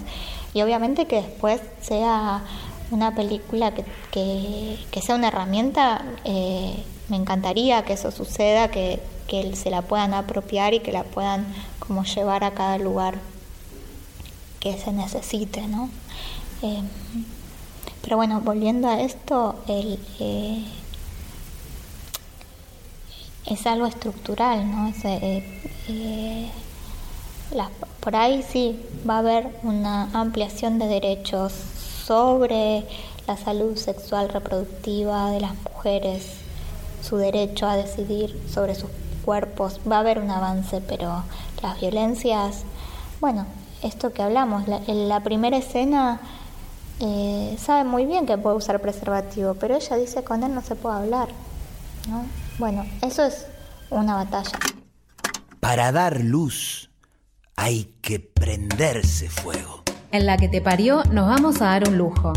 y 0.53 0.61
obviamente 0.61 1.07
que 1.07 1.23
después 1.23 1.59
sea 1.81 2.43
una 2.91 3.15
película 3.15 3.73
que, 4.11 4.77
sea 5.01 5.15
una 5.15 5.29
herramienta, 5.29 6.05
eh, 6.23 6.83
me 7.09 7.15
encantaría 7.15 7.83
que 7.83 7.93
eso 7.93 8.11
suceda, 8.11 8.67
que, 8.67 8.99
se 9.55 9.71
la 9.71 9.81
puedan 9.81 10.13
apropiar 10.13 10.75
y 10.75 10.81
que 10.81 10.91
la 10.91 11.03
puedan 11.03 11.47
como 11.79 12.03
llevar 12.03 12.43
a 12.43 12.51
cada 12.51 12.77
lugar 12.77 13.15
que 14.59 14.77
se 14.77 14.91
necesite, 14.91 15.67
¿no? 15.67 15.89
Eh, 16.61 16.83
pero 18.03 18.17
bueno, 18.17 18.41
volviendo 18.41 18.87
a 18.87 18.99
esto, 18.99 19.55
el, 19.67 19.99
eh, 20.19 20.63
es 23.45 23.65
algo 23.67 23.85
estructural, 23.85 24.69
¿no? 24.69 24.93
Eh, 25.03 25.43
eh, 25.87 26.51
por 27.99 28.15
ahí 28.15 28.43
sí 28.43 28.79
va 29.07 29.15
a 29.15 29.19
haber 29.19 29.49
una 29.63 30.09
ampliación 30.13 30.79
de 30.79 30.87
derechos 30.87 31.53
sobre 32.05 32.85
la 33.27 33.37
salud 33.37 33.75
sexual 33.77 34.29
reproductiva 34.29 35.31
de 35.31 35.41
las 35.41 35.53
mujeres, 35.71 36.37
su 37.01 37.17
derecho 37.17 37.67
a 37.67 37.77
decidir 37.77 38.39
sobre 38.51 38.75
sus 38.75 38.89
cuerpos, 39.23 39.79
va 39.89 39.97
a 39.97 39.99
haber 39.99 40.19
un 40.19 40.31
avance, 40.31 40.81
pero 40.81 41.23
las 41.61 41.79
violencias, 41.79 42.63
bueno, 43.19 43.45
esto 43.83 44.13
que 44.13 44.21
hablamos, 44.21 44.67
la, 44.67 44.81
en 44.87 45.09
la 45.09 45.21
primera 45.21 45.57
escena 45.57 46.19
eh, 46.99 47.57
sabe 47.59 47.83
muy 47.83 48.05
bien 48.05 48.25
que 48.25 48.37
puede 48.37 48.55
usar 48.55 48.79
preservativo, 48.79 49.55
pero 49.55 49.75
ella 49.75 49.95
dice 49.97 50.23
con 50.23 50.43
él 50.43 50.53
no 50.53 50.61
se 50.61 50.75
puede 50.75 50.97
hablar. 50.97 51.29
¿no? 52.09 52.25
Bueno, 52.61 52.85
eso 53.01 53.25
es 53.25 53.47
una 53.89 54.13
batalla. 54.17 54.59
Para 55.59 55.91
dar 55.91 56.19
luz 56.19 56.91
hay 57.55 57.95
que 58.03 58.19
prenderse 58.19 59.29
fuego. 59.29 59.81
En 60.11 60.27
la 60.27 60.37
que 60.37 60.47
te 60.47 60.61
parió 60.61 61.03
nos 61.05 61.27
vamos 61.27 61.59
a 61.63 61.65
dar 61.65 61.89
un 61.89 61.97
lujo. 61.97 62.33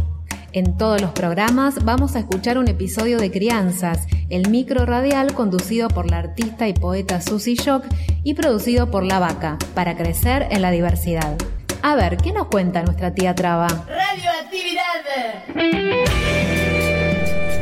En 0.52 0.78
todos 0.78 1.02
los 1.02 1.10
programas 1.10 1.84
vamos 1.84 2.16
a 2.16 2.20
escuchar 2.20 2.56
un 2.56 2.68
episodio 2.68 3.18
de 3.18 3.30
Crianzas, 3.30 4.06
el 4.30 4.48
micro 4.48 4.86
radial 4.86 5.34
conducido 5.34 5.88
por 5.88 6.10
la 6.10 6.20
artista 6.20 6.68
y 6.68 6.72
poeta 6.72 7.20
Susie 7.20 7.56
Shock 7.56 7.84
y 8.22 8.32
producido 8.32 8.90
por 8.90 9.04
La 9.04 9.18
Vaca, 9.18 9.58
para 9.74 9.94
crecer 9.94 10.46
en 10.50 10.62
la 10.62 10.70
diversidad. 10.70 11.36
A 11.82 11.96
ver, 11.96 12.16
¿qué 12.16 12.32
nos 12.32 12.46
cuenta 12.46 12.82
nuestra 12.82 13.14
tía 13.14 13.34
Traba? 13.34 13.66
Radioactividad. 13.66 15.04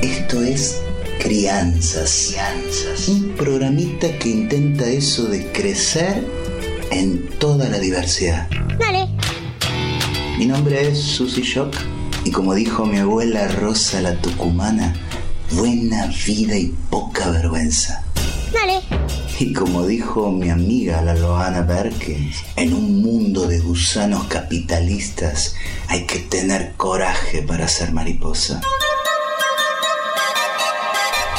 Esto 0.01 0.43
es 0.43 0.81
Crianzas. 1.33 2.29
Crianzas. 2.29 3.09
Un 3.09 3.31
programita 3.31 4.19
que 4.19 4.29
intenta 4.29 4.85
eso 4.87 5.25
de 5.25 5.51
crecer 5.51 6.23
en 6.91 7.27
toda 7.39 7.71
la 7.71 7.79
diversidad. 7.79 8.51
Dale. 8.79 9.09
Mi 10.37 10.45
nombre 10.45 10.89
es 10.89 10.99
Susie 10.99 11.43
Shock 11.43 11.75
y 12.27 12.31
como 12.33 12.55
dijo 12.55 12.85
mi 12.85 12.99
abuela 12.99 13.49
Rosa 13.49 14.03
la 14.03 14.21
Tucumana, 14.21 14.95
buena 15.53 16.07
vida 16.27 16.59
y 16.59 16.67
poca 16.91 17.31
vergüenza. 17.31 18.05
Dale. 18.53 18.83
Y 19.41 19.55
como 19.55 19.87
dijo 19.87 20.31
mi 20.31 20.51
amiga 20.51 21.01
la 21.01 21.15
Loana 21.15 21.67
Perkins, 21.67 22.45
en 22.57 22.75
un 22.75 23.01
mundo 23.01 23.47
de 23.47 23.59
gusanos 23.59 24.25
capitalistas 24.25 25.55
hay 25.89 26.05
que 26.05 26.19
tener 26.19 26.75
coraje 26.77 27.41
para 27.41 27.69
ser 27.69 27.91
mariposa. 27.93 28.61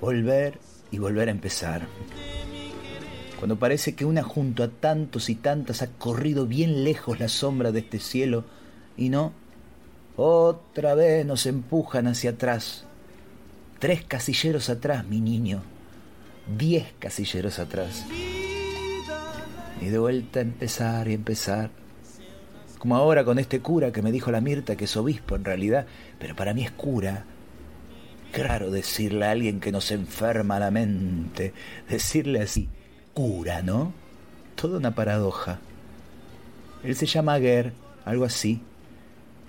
Volver 0.00 0.58
y 0.90 0.98
volver 0.98 1.28
a 1.28 1.32
empezar. 1.32 1.86
Cuando 3.38 3.58
parece 3.58 3.94
que 3.94 4.04
una 4.04 4.22
junto 4.22 4.62
a 4.62 4.68
tantos 4.68 5.30
y 5.30 5.36
tantas 5.36 5.82
ha 5.82 5.88
corrido 5.88 6.46
bien 6.46 6.84
lejos 6.84 7.18
la 7.18 7.28
sombra 7.28 7.72
de 7.72 7.80
este 7.80 7.98
cielo 7.98 8.44
y 8.96 9.08
no, 9.08 9.32
otra 10.16 10.94
vez 10.94 11.24
nos 11.24 11.46
empujan 11.46 12.06
hacia 12.06 12.30
atrás. 12.30 12.84
Tres 13.78 14.04
casilleros 14.04 14.70
atrás, 14.70 15.06
mi 15.06 15.20
niño. 15.20 15.62
Diez 16.58 16.86
casilleros 16.98 17.58
atrás. 17.58 18.04
Y 19.80 19.86
de 19.86 19.98
vuelta 19.98 20.40
a 20.40 20.42
empezar 20.42 21.08
y 21.08 21.14
empezar. 21.14 21.70
Como 22.78 22.96
ahora 22.96 23.24
con 23.24 23.38
este 23.38 23.60
cura 23.60 23.92
que 23.92 24.02
me 24.02 24.12
dijo 24.12 24.30
la 24.30 24.40
Mirta 24.40 24.76
que 24.76 24.84
es 24.84 24.96
obispo 24.96 25.36
en 25.36 25.44
realidad, 25.44 25.86
pero 26.18 26.36
para 26.36 26.54
mí 26.54 26.64
es 26.64 26.70
cura. 26.70 27.24
Raro 28.32 28.70
decirle 28.70 29.26
a 29.26 29.30
alguien 29.30 29.60
que 29.60 29.72
nos 29.72 29.90
enferma 29.90 30.58
la 30.58 30.70
mente, 30.70 31.54
decirle 31.88 32.42
así, 32.42 32.68
cura, 33.14 33.62
¿no? 33.62 33.92
Toda 34.54 34.78
una 34.78 34.94
paradoja. 34.94 35.58
Él 36.84 36.94
se 36.94 37.06
llama 37.06 37.34
Aguer, 37.34 37.72
algo 38.04 38.24
así, 38.24 38.60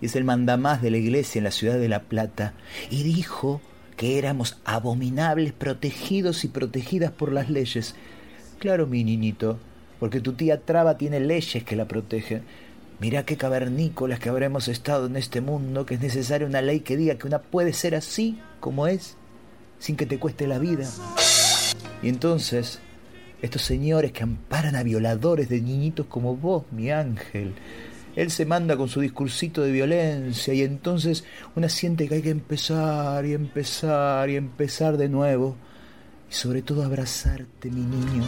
y 0.02 0.06
es 0.06 0.16
el 0.16 0.24
mandamás 0.24 0.82
de 0.82 0.92
la 0.92 0.98
iglesia 0.98 1.40
en 1.40 1.44
la 1.44 1.52
ciudad 1.52 1.78
de 1.78 1.90
La 1.90 2.04
Plata, 2.04 2.54
y 2.90 3.04
dijo 3.04 3.62
que 3.98 4.18
éramos 4.18 4.58
abominables, 4.64 5.52
protegidos 5.52 6.46
y 6.46 6.48
protegidas 6.48 7.12
por 7.12 7.34
las 7.34 7.50
leyes. 7.50 7.96
Claro, 8.60 8.88
mi 8.88 9.04
niñito, 9.04 9.60
porque 10.00 10.22
tu 10.22 10.34
tía 10.34 10.62
Traba 10.62 10.98
tiene 10.98 11.20
leyes 11.20 11.64
que 11.64 11.76
la 11.76 11.88
protegen. 11.88 12.44
Mirá 13.00 13.26
qué 13.26 13.38
cavernícolas 13.38 14.20
que 14.20 14.30
habremos 14.30 14.68
estado 14.68 15.08
en 15.08 15.18
este 15.18 15.42
mundo, 15.42 15.86
que 15.86 15.96
es 15.96 16.02
necesaria 16.02 16.48
una 16.48 16.62
ley 16.62 16.80
que 16.80 16.98
diga 16.98 17.16
que 17.16 17.28
una 17.28 17.40
puede 17.40 17.74
ser 17.74 17.94
así 17.96 18.40
como 18.60 18.88
es, 18.88 19.16
sin 19.80 19.96
que 19.96 20.06
te 20.06 20.20
cueste 20.20 20.48
la 20.48 20.60
vida. 20.60 20.90
Y 22.02 22.10
entonces, 22.10 22.80
estos 23.42 23.62
señores 23.62 24.12
que 24.12 24.24
amparan 24.24 24.76
a 24.76 24.84
violadores 24.84 25.50
de 25.50 25.62
niñitos 25.62 26.06
como 26.08 26.36
vos, 26.36 26.64
mi 26.72 26.92
ángel, 26.92 27.54
él 28.16 28.32
se 28.32 28.46
manda 28.46 28.76
con 28.78 28.90
su 28.90 29.00
discursito 29.02 29.62
de 29.62 29.72
violencia 29.72 30.54
y 30.54 30.64
entonces 30.64 31.24
una 31.56 31.70
siente 31.70 32.08
que 32.08 32.16
hay 32.16 32.22
que 32.24 32.32
empezar 32.32 33.26
y 33.26 33.34
empezar 33.34 34.30
y 34.30 34.36
empezar 34.36 34.98
de 34.98 35.10
nuevo. 35.10 35.56
Y 36.30 36.34
sobre 36.34 36.62
todo 36.62 36.84
abrazarte, 36.84 37.70
mi 37.70 37.82
niño. 37.82 38.24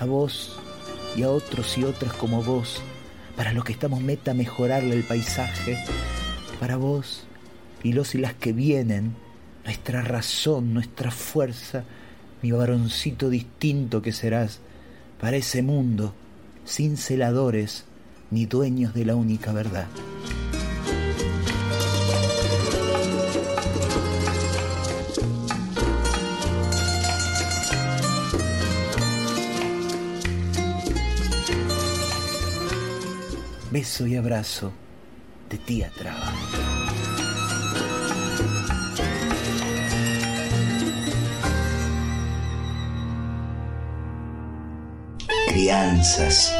a 0.00 0.06
vos 0.06 0.58
y 1.14 1.22
a 1.22 1.30
otros 1.30 1.76
y 1.76 1.84
otras 1.84 2.14
como 2.14 2.42
vos, 2.42 2.82
para 3.40 3.54
los 3.54 3.64
que 3.64 3.72
estamos 3.72 4.02
meta 4.02 4.34
mejorarle 4.34 4.94
el 4.94 5.02
paisaje, 5.02 5.82
para 6.60 6.76
vos 6.76 7.24
y 7.82 7.94
los 7.94 8.14
y 8.14 8.18
las 8.18 8.34
que 8.34 8.52
vienen, 8.52 9.14
nuestra 9.64 10.02
razón, 10.02 10.74
nuestra 10.74 11.10
fuerza, 11.10 11.84
mi 12.42 12.50
varoncito 12.50 13.30
distinto 13.30 14.02
que 14.02 14.12
serás, 14.12 14.60
para 15.18 15.38
ese 15.38 15.62
mundo, 15.62 16.12
sin 16.66 16.98
celadores 16.98 17.86
ni 18.30 18.44
dueños 18.44 18.92
de 18.92 19.06
la 19.06 19.14
única 19.14 19.54
verdad. 19.54 19.86
Beso 33.70 34.04
y 34.04 34.16
abrazo 34.16 34.72
de 35.48 35.56
tía 35.58 35.92
Traba. 35.96 36.32
Crianzas. 45.46 46.52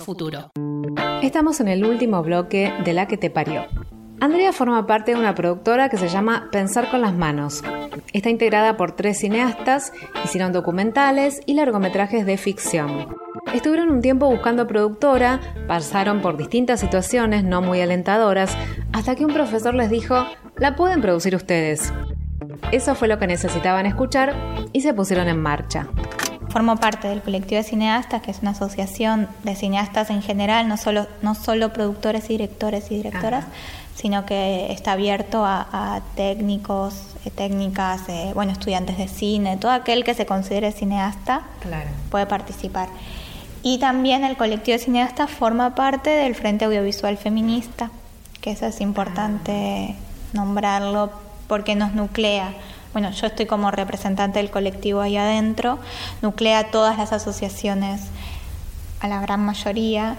Futuro. 0.00 0.50
Estamos 1.22 1.60
en 1.60 1.68
el 1.68 1.84
último 1.84 2.22
bloque 2.22 2.72
de 2.84 2.92
La 2.92 3.06
que 3.06 3.16
te 3.16 3.30
parió. 3.30 3.66
Andrea 4.20 4.52
forma 4.52 4.86
parte 4.86 5.12
de 5.12 5.18
una 5.18 5.34
productora 5.34 5.88
que 5.88 5.96
se 5.96 6.08
llama 6.08 6.48
Pensar 6.52 6.90
con 6.90 7.00
las 7.00 7.14
Manos. 7.14 7.62
Está 8.12 8.28
integrada 8.28 8.76
por 8.76 8.92
tres 8.92 9.18
cineastas, 9.18 9.92
hicieron 10.24 10.52
documentales 10.52 11.40
y 11.46 11.54
largometrajes 11.54 12.26
de 12.26 12.36
ficción. 12.36 13.16
Estuvieron 13.54 13.90
un 13.90 14.02
tiempo 14.02 14.28
buscando 14.28 14.66
productora, 14.66 15.40
pasaron 15.66 16.20
por 16.20 16.36
distintas 16.36 16.80
situaciones 16.80 17.44
no 17.44 17.62
muy 17.62 17.80
alentadoras, 17.80 18.56
hasta 18.92 19.14
que 19.14 19.24
un 19.24 19.32
profesor 19.32 19.74
les 19.74 19.88
dijo, 19.88 20.26
la 20.56 20.76
pueden 20.76 21.00
producir 21.00 21.34
ustedes. 21.34 21.92
Eso 22.72 22.94
fue 22.94 23.08
lo 23.08 23.18
que 23.18 23.26
necesitaban 23.26 23.86
escuchar 23.86 24.34
y 24.72 24.82
se 24.82 24.92
pusieron 24.92 25.28
en 25.28 25.40
marcha. 25.40 25.88
Formo 26.50 26.76
parte 26.76 27.06
del 27.08 27.22
colectivo 27.22 27.62
de 27.62 27.68
cineastas, 27.68 28.22
que 28.22 28.32
es 28.32 28.40
una 28.40 28.50
asociación 28.50 29.28
de 29.44 29.54
cineastas 29.54 30.10
en 30.10 30.20
general, 30.20 30.66
no 30.66 30.76
solo, 30.76 31.06
no 31.22 31.34
solo 31.34 31.72
productores 31.72 32.24
y 32.24 32.34
directores 32.34 32.90
y 32.90 32.96
directoras, 32.96 33.44
sino 33.94 34.26
que 34.26 34.72
está 34.72 34.92
abierto 34.92 35.44
a, 35.44 35.68
a 35.72 36.00
técnicos, 36.16 37.10
eh, 37.24 37.30
técnicas, 37.30 38.08
eh, 38.08 38.32
bueno, 38.34 38.52
estudiantes 38.52 38.96
de 38.96 39.08
cine, 39.08 39.58
todo 39.58 39.72
aquel 39.72 40.04
que 40.04 40.14
se 40.14 40.26
considere 40.26 40.72
cineasta 40.72 41.42
puede 42.10 42.26
participar. 42.26 42.88
Y 43.62 43.78
también 43.78 44.24
el 44.24 44.36
colectivo 44.36 44.78
de 44.78 44.82
cineastas 44.82 45.30
forma 45.30 45.74
parte 45.74 46.08
del 46.08 46.34
Frente 46.34 46.64
Audiovisual 46.64 47.18
Feminista, 47.18 47.90
que 48.40 48.52
eso 48.52 48.66
es 48.66 48.80
importante 48.80 49.94
nombrarlo 50.32 51.10
porque 51.46 51.76
nos 51.76 51.92
nuclea. 51.92 52.54
Bueno, 52.92 53.12
yo 53.12 53.28
estoy 53.28 53.46
como 53.46 53.70
representante 53.70 54.40
del 54.40 54.50
colectivo 54.50 55.00
ahí 55.00 55.16
adentro, 55.16 55.78
nuclea 56.22 56.72
todas 56.72 56.98
las 56.98 57.12
asociaciones, 57.12 58.00
a 58.98 59.06
la 59.06 59.20
gran 59.20 59.44
mayoría, 59.44 60.16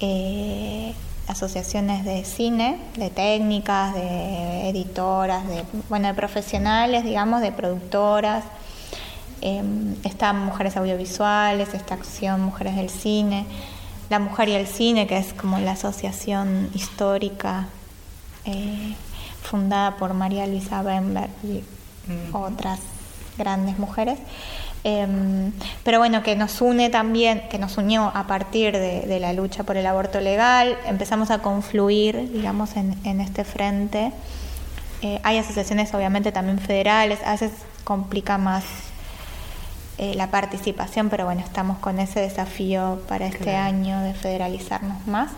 eh, 0.00 0.94
asociaciones 1.28 2.04
de 2.04 2.24
cine, 2.24 2.78
de 2.96 3.10
técnicas, 3.10 3.94
de 3.94 4.70
editoras, 4.70 5.46
de, 5.46 5.64
bueno, 5.90 6.08
de 6.08 6.14
profesionales, 6.14 7.04
digamos, 7.04 7.42
de 7.42 7.52
productoras. 7.52 8.44
Eh, 9.42 9.62
están 10.04 10.44
Mujeres 10.46 10.78
Audiovisuales, 10.78 11.74
esta 11.74 11.94
acción 11.94 12.40
Mujeres 12.40 12.76
del 12.76 12.88
Cine, 12.88 13.44
La 14.08 14.18
Mujer 14.18 14.48
y 14.48 14.52
el 14.54 14.66
Cine, 14.66 15.06
que 15.06 15.18
es 15.18 15.34
como 15.34 15.58
la 15.58 15.72
asociación 15.72 16.70
histórica 16.72 17.66
eh, 18.46 18.94
fundada 19.42 19.96
por 19.96 20.14
María 20.14 20.46
Luisa 20.46 20.82
Bemberg 20.82 21.30
otras 22.32 22.80
grandes 23.38 23.78
mujeres. 23.78 24.18
Eh, 24.84 25.50
pero 25.82 25.98
bueno, 25.98 26.22
que 26.22 26.36
nos 26.36 26.60
une 26.60 26.90
también, 26.90 27.42
que 27.50 27.58
nos 27.58 27.76
unió 27.76 28.12
a 28.14 28.26
partir 28.26 28.72
de, 28.72 29.00
de, 29.02 29.18
la 29.20 29.32
lucha 29.32 29.64
por 29.64 29.76
el 29.76 29.86
aborto 29.86 30.20
legal, 30.20 30.76
empezamos 30.86 31.30
a 31.30 31.38
confluir, 31.40 32.30
digamos, 32.32 32.76
en, 32.76 32.96
en 33.04 33.20
este 33.20 33.42
frente. 33.44 34.12
Eh, 35.02 35.20
hay 35.24 35.38
asociaciones 35.38 35.92
obviamente 35.92 36.30
también 36.32 36.58
federales, 36.58 37.18
a 37.24 37.32
veces 37.32 37.50
complica 37.84 38.38
más 38.38 38.64
eh, 39.98 40.14
la 40.14 40.30
participación, 40.30 41.08
pero 41.08 41.24
bueno, 41.24 41.40
estamos 41.40 41.78
con 41.78 41.98
ese 41.98 42.20
desafío 42.20 43.00
para 43.08 43.26
este 43.26 43.38
Claro. 43.44 43.64
año 43.66 44.00
de 44.02 44.14
federalizarnos 44.14 45.06
más. 45.06 45.30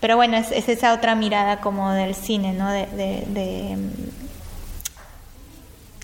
Pero 0.00 0.14
bueno, 0.16 0.36
es, 0.36 0.52
es 0.52 0.68
esa 0.68 0.92
otra 0.94 1.14
mirada 1.16 1.60
como 1.60 1.90
del 1.90 2.14
cine, 2.14 2.52
¿no? 2.52 2.70
De, 2.70 2.86
de- 2.86 3.24
de, 3.28 3.76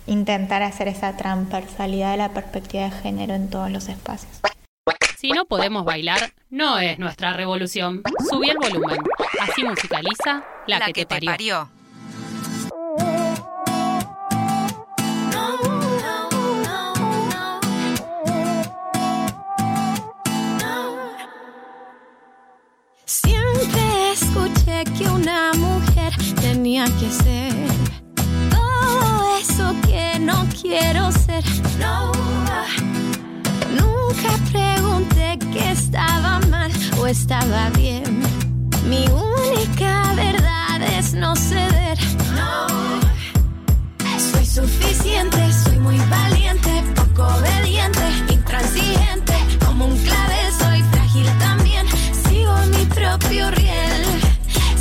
intentar 0.06 0.62
hacer 0.62 0.88
esa 0.88 1.16
transversalidad 1.16 2.12
de 2.12 2.16
la 2.18 2.28
perspectiva 2.30 2.84
de 2.84 2.90
género 2.90 3.34
en 3.34 3.48
todos 3.50 3.70
los 3.70 3.88
espacios. 3.88 4.40
Si 5.18 5.30
no 5.30 5.46
podemos 5.46 5.84
bailar, 5.84 6.34
no 6.50 6.78
es 6.78 6.98
nuestra 6.98 7.32
revolución. 7.32 8.02
Subí 8.28 8.50
el 8.50 8.58
volumen. 8.58 8.98
Así 9.40 9.64
musicaliza 9.64 10.44
la, 10.66 10.80
que, 10.92 11.06
te 11.06 11.20
parió. 11.20 11.70
Siempre 23.06 24.12
escuché 24.12 24.84
que 24.98 25.06
una 25.08 25.52
mujer 25.54 26.12
tenía 26.42 26.84
que 26.84 27.10
ser 27.10 27.73
Nunca 33.78 34.30
pregunté 34.52 35.38
que 35.52 35.70
estaba 35.72 36.40
mal 36.50 36.70
o 36.98 37.06
estaba 37.06 37.70
bien. 37.70 38.22
Mi 38.88 39.06
única 39.08 40.14
verdad 40.14 40.82
es 40.98 41.14
no 41.14 41.34
ceder. 41.36 41.98
No, 42.36 42.66
soy 44.18 44.46
suficiente, 44.46 45.38
soy 45.64 45.78
muy 45.78 45.98
valiente, 46.10 46.82
poco 46.94 47.26
obediente, 47.38 48.06
intransigente, 48.30 49.34
como 49.64 49.86
un 49.86 49.96
clavel, 49.98 50.52
soy 50.58 50.82
frágil 50.92 51.26
también, 51.38 51.86
sigo 52.28 52.54
mi 52.76 52.84
propio 52.86 53.50
riel. 53.52 54.04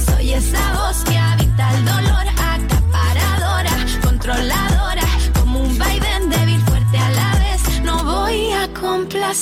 Soy 0.06 0.34
esa 0.34 0.74
voz 0.74 1.04
que 1.04 1.18
habita 1.18 1.72
el 1.76 1.86
dolor, 1.86 2.26
acaparadora, 2.54 3.76
controladora, 4.04 4.63
Arco 9.34 9.42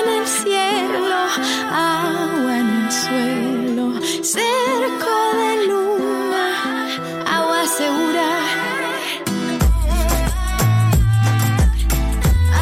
en 0.00 0.08
el 0.18 0.26
cielo, 0.26 1.28
agua 1.70 2.52
en 2.56 2.68
el 2.70 2.90
suelo, 2.90 4.00
cerco 4.22 5.14
de 5.36 5.66
luna, 5.68 6.44
agua 7.26 7.66
segura. 7.66 8.28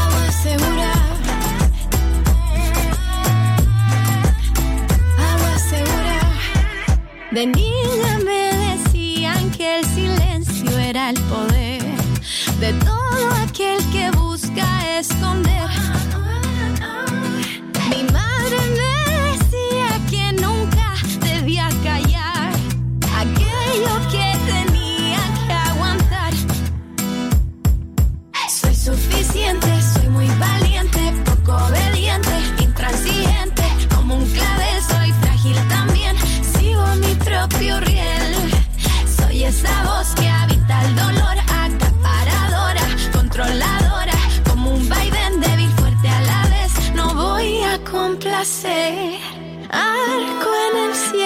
Agua 0.03 0.27
segura. 0.43 0.93
Agua 5.31 5.55
segura. 5.71 6.19
De 7.31 7.47
niña 7.47 8.19
me 8.25 8.43
decían 8.67 9.49
que 9.53 9.79
el 9.79 9.85
silencio 9.85 10.77
era 10.77 11.11
el 11.11 11.21
poder 11.21 11.85
de 12.59 12.73
todo 12.85 13.31
aquel 13.47 13.79
que 13.93 14.11
busca. 14.55 15.44
Complacer. 48.45 49.19
Arco 49.71 50.51
en 50.71 50.77
el 50.85 50.95
cielo, 50.95 51.24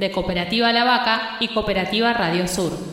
de 0.00 0.10
Cooperativa 0.10 0.72
La 0.72 0.84
Vaca 0.84 1.36
y 1.38 1.48
Cooperativa 1.48 2.12
Radio 2.12 2.48
Sur. 2.48 2.89